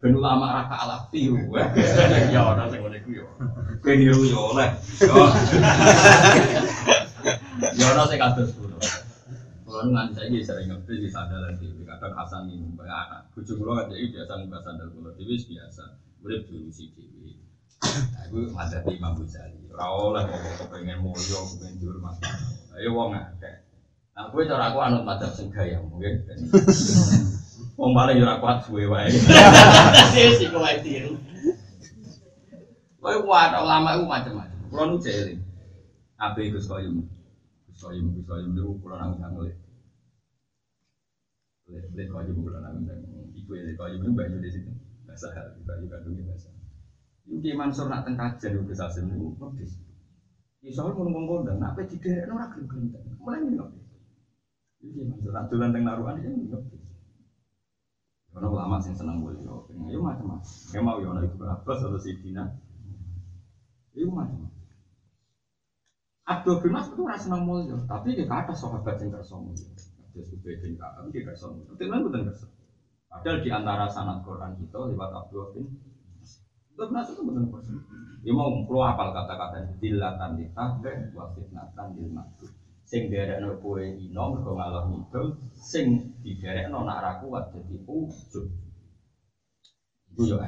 [0.00, 1.36] ben ulama ra kalah piu
[2.32, 3.26] ya ana sing ngene ku yo
[3.84, 4.68] ben niru yo oleh
[7.76, 8.80] ya ana sing kados kulo
[9.70, 13.86] Kalau nganti bisa sering ngerti di sandalan di kadang Hasan ini mbak anak, kulo kan
[13.86, 16.90] biasa nggak sandal kulo, tapi biasa, boleh dulu sih
[17.80, 19.70] Nah, itu ada di Imam Ghazali.
[19.72, 22.16] Ora oleh kok kepengen mulya, kepengen dihormat.
[22.76, 23.64] Ayo wong akeh.
[24.12, 26.20] Nah, gue cara aku anut madzhab sing gaya mungkin.
[27.80, 29.08] Wong paling yo ora kuat suwe wae.
[30.12, 31.16] Sing sing kowe tiru.
[33.00, 34.58] Kowe kuat ulama iku macam-macam.
[34.68, 35.40] Kulo nu jeling.
[36.20, 37.08] Ape Gus Koyum.
[37.72, 39.56] Gus Koyum Gus Koyum niku kulo nang ngelik.
[41.72, 43.00] Lek Koyum kulo nang nang.
[43.32, 44.72] Iku ya Koyum niku banyu di situ.
[45.08, 46.52] Bahasa hal, banyu kandungnya bahasa.
[47.32, 49.64] Iki Mansur nak teng kajian iku bisa sim niku ngerti.
[50.68, 52.92] Iso mun ngomong kondang, nak pe didekno ora gelem
[53.24, 53.80] Mulai ini ngerti.
[54.84, 56.79] Iki Mansur nak dolan teng naruhan iki ngerti.
[58.40, 60.48] Karena ulama sing seneng yo, yo macam-macam.
[60.72, 62.48] Ya mau ana iku Abbas atau Sidina.
[63.92, 64.48] Iku macam.
[66.24, 69.68] Abdul bin Mas itu rasa seneng mulya, tapi dia kata sahabat yang kersa mulya.
[70.16, 71.68] Dia sudah bin Ka'ab, dia kersa mulya.
[71.68, 72.46] Tapi kan bukan kersa.
[73.12, 75.64] Padahal di antara sanad Quran kita lewat Abdul bin
[76.80, 77.76] Ibn Mas'ud itu benar benar.
[78.24, 82.48] Ya mau keluar apal kata-kata dilatan ditabe wa fitnatan dil maktu.
[82.90, 88.50] Sing derekno kowe ino mergo ngalah ngidul, sing diderekno nak ra kuat dadi ujub.
[90.10, 90.42] Itu yo.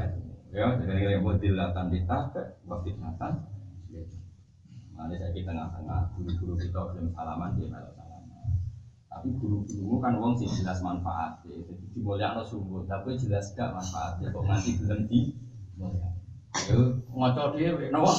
[0.51, 3.47] Ya, jadi yang buat dilatan ditabe wa fitnatan.
[4.93, 8.51] Mana saya di tengah-tengah guru-guru kita belum salaman dia malah salaman.
[9.07, 11.63] Tapi guru-guru kan uang sih jelas manfaatnya.
[11.63, 14.35] Jadi dimulyakno sungguh, tapi jelas gak manfaatnya.
[14.35, 15.21] Kok nganti belum di
[15.79, 16.11] mulia.
[16.69, 18.13] Yo ngaco dhewe napa?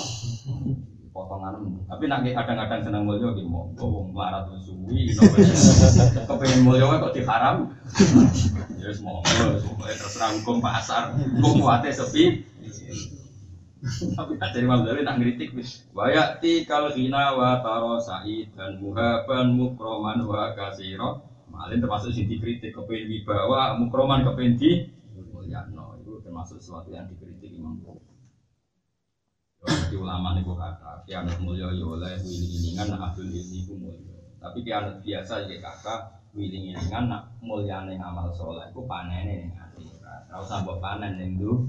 [1.14, 1.61] Potongan.
[1.86, 5.14] Tapi nak kadang-kadang seneng mulya ki mau wong melarat suwi
[6.28, 7.57] kepengen mulya kok diharam.
[8.84, 11.16] Ya monggo terserah hukum pasar.
[11.16, 12.43] Kok kuate sepi.
[13.84, 15.88] Tapi tak dari Imam nak ngritik wis.
[15.95, 21.20] Wa ya'ti kal ghina wa taro sa'id dan muhaban mukroman wa kasira.
[21.47, 24.72] Malin termasuk sing dikritik kepengen wibawa mukroman kepengen di
[25.30, 27.78] mulyano itu termasuk sesuatu yang dikritik Imam
[29.64, 34.20] Jadi ulama nih gue kata, kianat mulia ya oleh wiling-wilingan nak abdul ilmi ku mulia.
[34.43, 40.28] Tapi kianat biasa ya kata wiling-wilingan nak mulia nih amal soleh ku panen nih akhirat.
[40.28, 41.64] Tahu sambok panen nih tuh.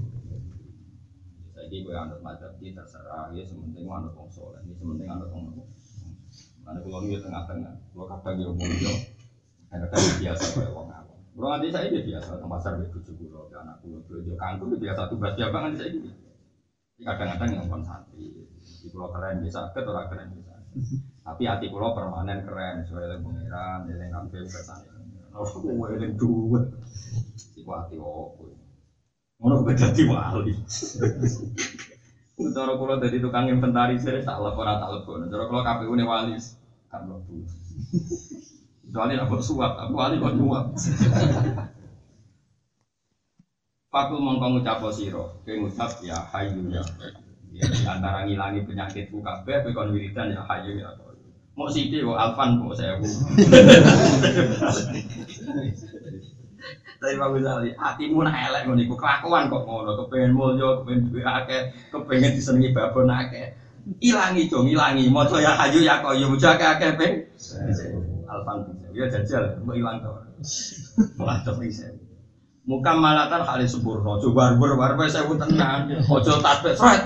[1.55, 5.55] Jadi gue anut madzhab di terserah ya sementing anut wong soleh, ini sementing anut wong
[6.65, 8.93] Mana kalau nih tengah-tengah, kalau kata dia mulia,
[9.69, 11.19] ada kan biasa kayak wong awam.
[11.37, 15.37] Kalau nanti saya biasa, tempat pasar dia tujuh pulau, anak pulau, belanja kangkung biasa tugas
[15.37, 16.24] dia banget saya gitu
[17.03, 20.55] kadang-kadang yang pun santri di pulau keren bisa ke keren bisa
[21.25, 22.85] tapi hati pulau permanen keren.
[22.85, 24.79] Sesuai dengan pangeran yang ngambil kesan
[25.35, 26.63] oh gue yang dua.
[27.35, 28.55] Si hati opo
[29.35, 30.53] ngono gue jadi wali.
[32.55, 35.27] Cara kula dari tukang inventaris saya tak lepon tak lepon.
[35.27, 36.35] Cara kula KPU ne wali
[36.87, 37.43] kan lebu.
[38.95, 40.71] Soalnya aku suap, aku wali kok nyuap.
[43.95, 46.83] Fakul mongko ngucap siro, kowe ngucap ya hayu ya.
[47.55, 50.91] Ya di antara ngilangi penyakitku kabeh kowe kon wiridan ya hayu ya.
[51.55, 53.07] Mau sithik kok alfan kok sewu.
[56.99, 61.23] Tapi Pak Ghazali, hatimu nak elek ngono iku kelakuan kok ngono, kepengen mulya, kepengen duwe
[61.23, 63.55] akeh, kepengen disenengi babon akeh.
[64.03, 65.07] Ilangi dong, ilangi.
[65.07, 67.15] Maca ya hayu ya qayyum, jaga akeh ping.
[68.27, 70.11] Alfan ya jajal, mbok ilang to.
[71.15, 71.87] Malah to bisa
[72.65, 74.17] muka malatan kali sempurna.
[74.17, 75.89] Coba barber barber saya pun tenang.
[76.09, 77.01] Ojo tasbih fred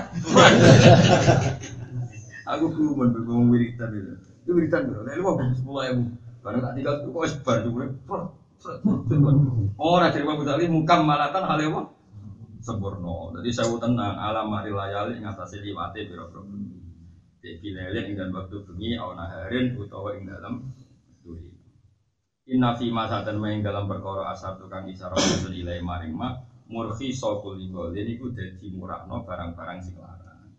[2.50, 4.12] aku kuman bingung wiritan itu.
[4.42, 6.02] Itu wiritan ini mau beli sepuluh ribu.
[6.40, 7.84] Karena tak tinggal itu kok sebar juga
[9.80, 11.80] oh nah cerita Abu muka malatan hal apa?
[12.60, 13.32] Sempurna.
[13.40, 14.16] Jadi saya tenang.
[14.20, 16.44] Alam hari layali ngatasi liwati biro biro
[17.40, 17.88] di pilih
[18.20, 20.60] dan waktu bengi awan harin utawa ing dalam
[22.50, 26.34] Inna fi ma satan main dalam perkara asar tukang isyarat rasul ilai maring ma
[26.66, 30.50] murfi sokul ligol ini ku dadi murahno barang-barang sing larang.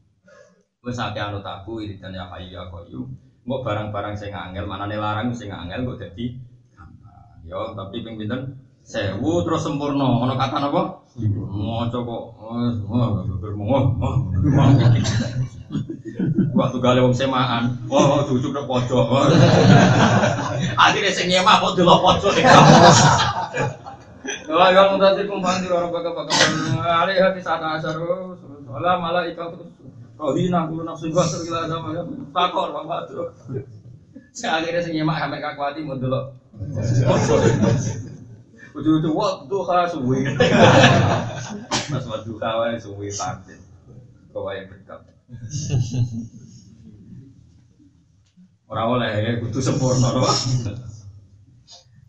[0.80, 3.12] Wes ate anut aku iritan ya hayu ya koyu.
[3.44, 6.32] Mbok barang-barang sing angel manane larang sing angel kok dadi.
[7.44, 8.56] Yo tapi ping pinten?
[8.88, 10.08] Sewu terus sempurna.
[10.24, 11.04] Ono kata napa?
[11.52, 12.24] Maca kok.
[16.52, 19.08] Waktu gale wong semaan, oh cucuk nek pojok.
[20.76, 22.36] Akhirnya sing nyemah kok delok pojok.
[24.52, 26.34] Wah, yang tadi kumpang di orang baga baga
[27.02, 29.72] Ali hati saat asar, soalnya malah ikat terus.
[30.22, 32.04] Rohina kulo nafsu basur gila sama ya.
[32.30, 33.34] Takor bapak tuh.
[34.36, 36.38] Saya akhirnya sing nyemak sampai kakuati mau delok.
[38.72, 40.20] Ujung-ujung waktu khas suwi.
[41.90, 43.58] Mas waktu kawan suwi partai.
[44.30, 45.04] Kau yang berkap.
[48.72, 50.24] Ora oleh ya kudu sempurna to.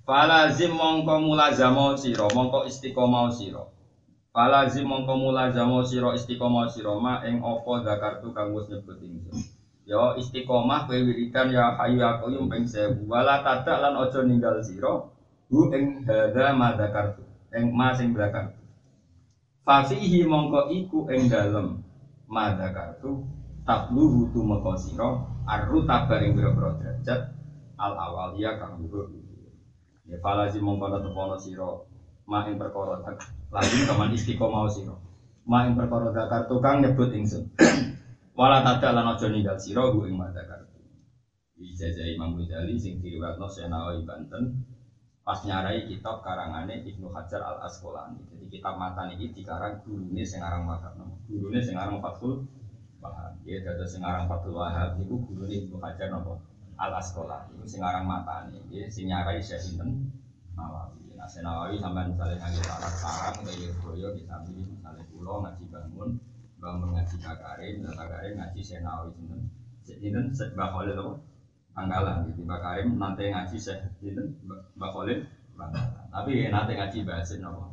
[0.03, 3.62] Falazim mongko mulazamo sira, mongko istiqomah sira.
[4.35, 8.99] Falazim mongko mulazamo sira istiqomah sira ma ing apa zakartu kang wis nyebut.
[9.87, 13.07] Ya istiqomah kowe wiridan ya hayu ya qayyum ping 1000.
[13.07, 15.07] Wala tadak lan aja ninggal sira
[15.51, 17.23] hu ing hadza ma zakartu.
[17.55, 18.59] Ing ma sing zakartu.
[19.62, 21.91] Fasihi mongko iku ing dalem
[22.33, 23.28] mada kartu
[23.68, 27.37] tabluhu tu mekosiro arru tabaring biro-biro derajat
[27.76, 29.12] al awalia kang luhur.
[30.09, 31.93] Ya falazi mongkono tepono siro
[32.24, 33.05] ma ing perkara
[33.53, 34.97] lagi kaman istiqomah siro
[35.45, 37.53] ma ing perkara tukang nyebut ingsun.
[38.39, 40.72] Wala tada lan aja ninggal siro gu ing mada kartu
[41.62, 44.66] dijajah Imam Ghazali sing diriwayatno Senawi Banten
[45.23, 48.18] pas nyarai kitab karangane Ibnu Hajar Al Asqalani.
[48.35, 50.99] Jadi kitab mata ini dikarang gurune sing aran Wahab.
[51.31, 52.43] Gurune sing aran Fathul
[52.99, 53.39] Wahab.
[53.47, 56.43] Ya dados sing aran Fathul Wahab iku gurune Ibnu Hajar napa?
[56.75, 57.55] Al Asqalani.
[57.55, 58.59] Iku sing aran matane.
[58.75, 60.11] Ya sing nyarai sinten?
[60.59, 61.14] Nawawi.
[61.14, 66.11] Nah, Nawawi sampai misalnya ngaji sarang sarang dari Boyo bisa pilih misalnya pulau ngaji bangun
[66.59, 69.41] bangun ngaji kakarim, dan kakarim ngaji Senawi sinten.
[69.87, 71.23] Sinten Mbah Khalil?
[71.73, 74.20] Anggalan gitu Mbak Karim nanti ngaji saya gitu
[74.77, 75.25] Mbak Khalil
[76.12, 77.73] tapi nanti ngaji bahasa nopo?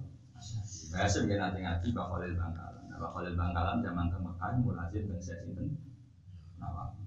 [0.96, 5.04] Bahasa dia nanti ngaji Mbak Khalil Bangkalan nah, Mbak Khalil Bangkalan zaman ke Mekah mulazim
[5.12, 5.68] dan saya sinten
[6.56, 7.04] Nawawi.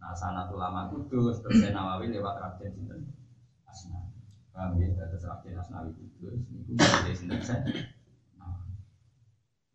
[0.00, 3.00] Nah sana ulama kudus terus Nawawi lewat Raden sinten
[3.68, 4.00] Asna
[4.56, 4.96] paham ya?
[4.96, 7.60] Terus Raden Asnawi kudus niku dari sinten saya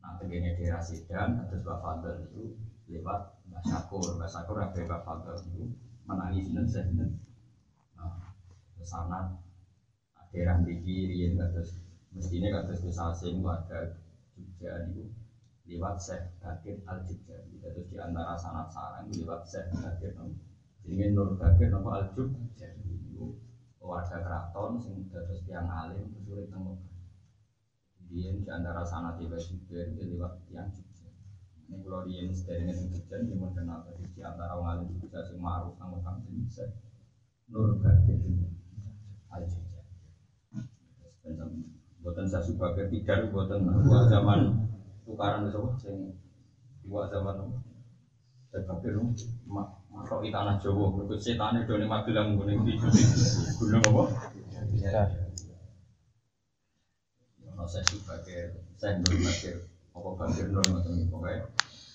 [0.02, 2.58] nah tegene daerah Sidan terus Mbak Fadl itu
[2.90, 4.18] lewat Mbak Syakur.
[4.18, 5.70] Mbak Syakur Mbak Fadl itu
[6.08, 6.86] menangis dan saya
[7.98, 8.18] nah,
[8.78, 9.20] ke sana
[10.32, 11.78] daerah di kiri terus
[12.16, 13.92] mestinya terus bisa asing warga
[14.36, 15.04] Jogja itu
[15.68, 20.12] lewat Syekh Bakir Al Jogja terus di antara sanat sarang lewat Syekh Bakir
[20.82, 23.36] jadi Nur Bakir nopo Al Jogja itu
[23.84, 26.80] warga keraton sing terus tiang alim terus urip teng
[28.12, 30.64] di antara sanat tiba juga lewat Jogja
[31.72, 35.40] Ini kalau misteri ini hujan, dia mau kenal tadi di antara orang alim juga sing
[35.40, 36.68] ma'ruf sama kang sing bisa.
[37.48, 38.20] Nur batin
[39.32, 39.60] aja.
[42.04, 44.68] Buatan saya suka ketiga, buatan dua zaman
[45.08, 46.12] tukaran itu sing
[46.84, 47.40] dua zaman
[48.52, 49.00] saya kafir
[49.48, 54.04] mak makro itu tanah Jawa, mereka setan itu nih magelang gunung di gunung apa?
[54.76, 55.08] Ya.
[57.64, 61.46] Saya sebagai saya sebagai apa bakir nur macam itu pokoknya.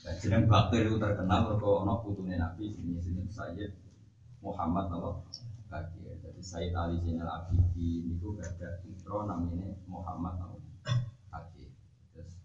[0.07, 3.75] Nah, jeneng bakir itu terkenal mereka ono putune Nabi sini sini Sayyid
[4.39, 5.19] Muhammad apa
[5.67, 6.15] Bakir.
[6.23, 10.63] Jadi Sayyid Ali Zainal Abidin itu ada intro namanya Muhammad apa
[11.35, 11.75] Bakir.
[12.15, 12.39] Terus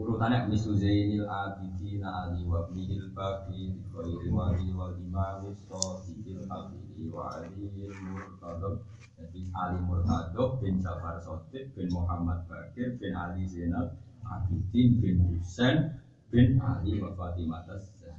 [0.00, 7.36] urutannya misu Zainil Abidin Ali wa Bihil Bakir Khairi Wali wal Imam Sohibul Abidi wa
[7.36, 7.68] Ali
[8.00, 8.80] Murtadab
[9.20, 13.92] jadi Ali Murtado bin Jafar Sotik bin Muhammad Bakir bin Ali Zainal
[14.24, 16.00] Abidin bin Husain
[16.32, 18.16] bin Ali wa Fatimah Zahra.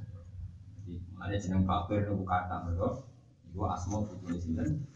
[0.86, 3.02] Jadi ada jeneng Bakir itu kata mereka.
[3.50, 4.86] Itu asma itu sinten.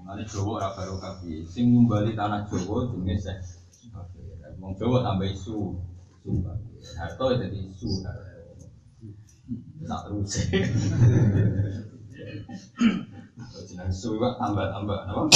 [0.00, 1.44] Mane Jawa ora baru kabeh.
[1.44, 4.40] Sing ngumbali tanah Jawa jenenge Syekh Bakir.
[4.56, 5.76] Wong Jawa tambah isu.
[6.96, 7.88] Harto jadi isu.
[9.84, 10.32] Tak terus.
[13.68, 15.28] Jeneng kok tambah-tambah napa?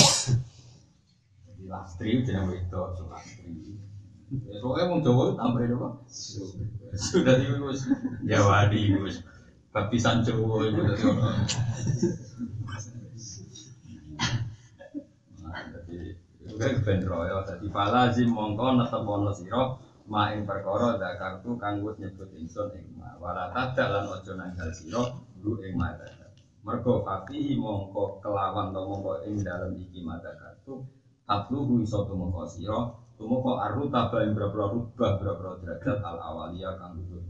[1.45, 3.77] Jadi lastri jeneng wedok, lastri.
[4.31, 5.89] Ya, Soalnya wong Jawa tambahin apa?
[6.95, 7.83] Sudah itu wis
[8.23, 9.27] Jawadi wis
[9.75, 11.39] baptisan Jawa itu dari orang.
[15.43, 15.59] Nah,
[16.47, 17.43] Jadi ben royo.
[17.43, 19.75] Jadi falazim mongko netepono sira
[20.07, 23.19] maing perkara zakartu kang wis nyebut ingsun ing ma.
[23.19, 25.11] Wala tadak lan aja nanggal sira
[25.43, 26.07] lu ing mata.
[26.63, 30.87] Mergo fakihi mongko kelawan to mongko ing dalem iki mata kartu
[31.27, 36.97] tatluhu iso tumeka sira tumeka arruta ba ing boro rubah boro derajat al awaliya kang
[36.97, 37.21] luhur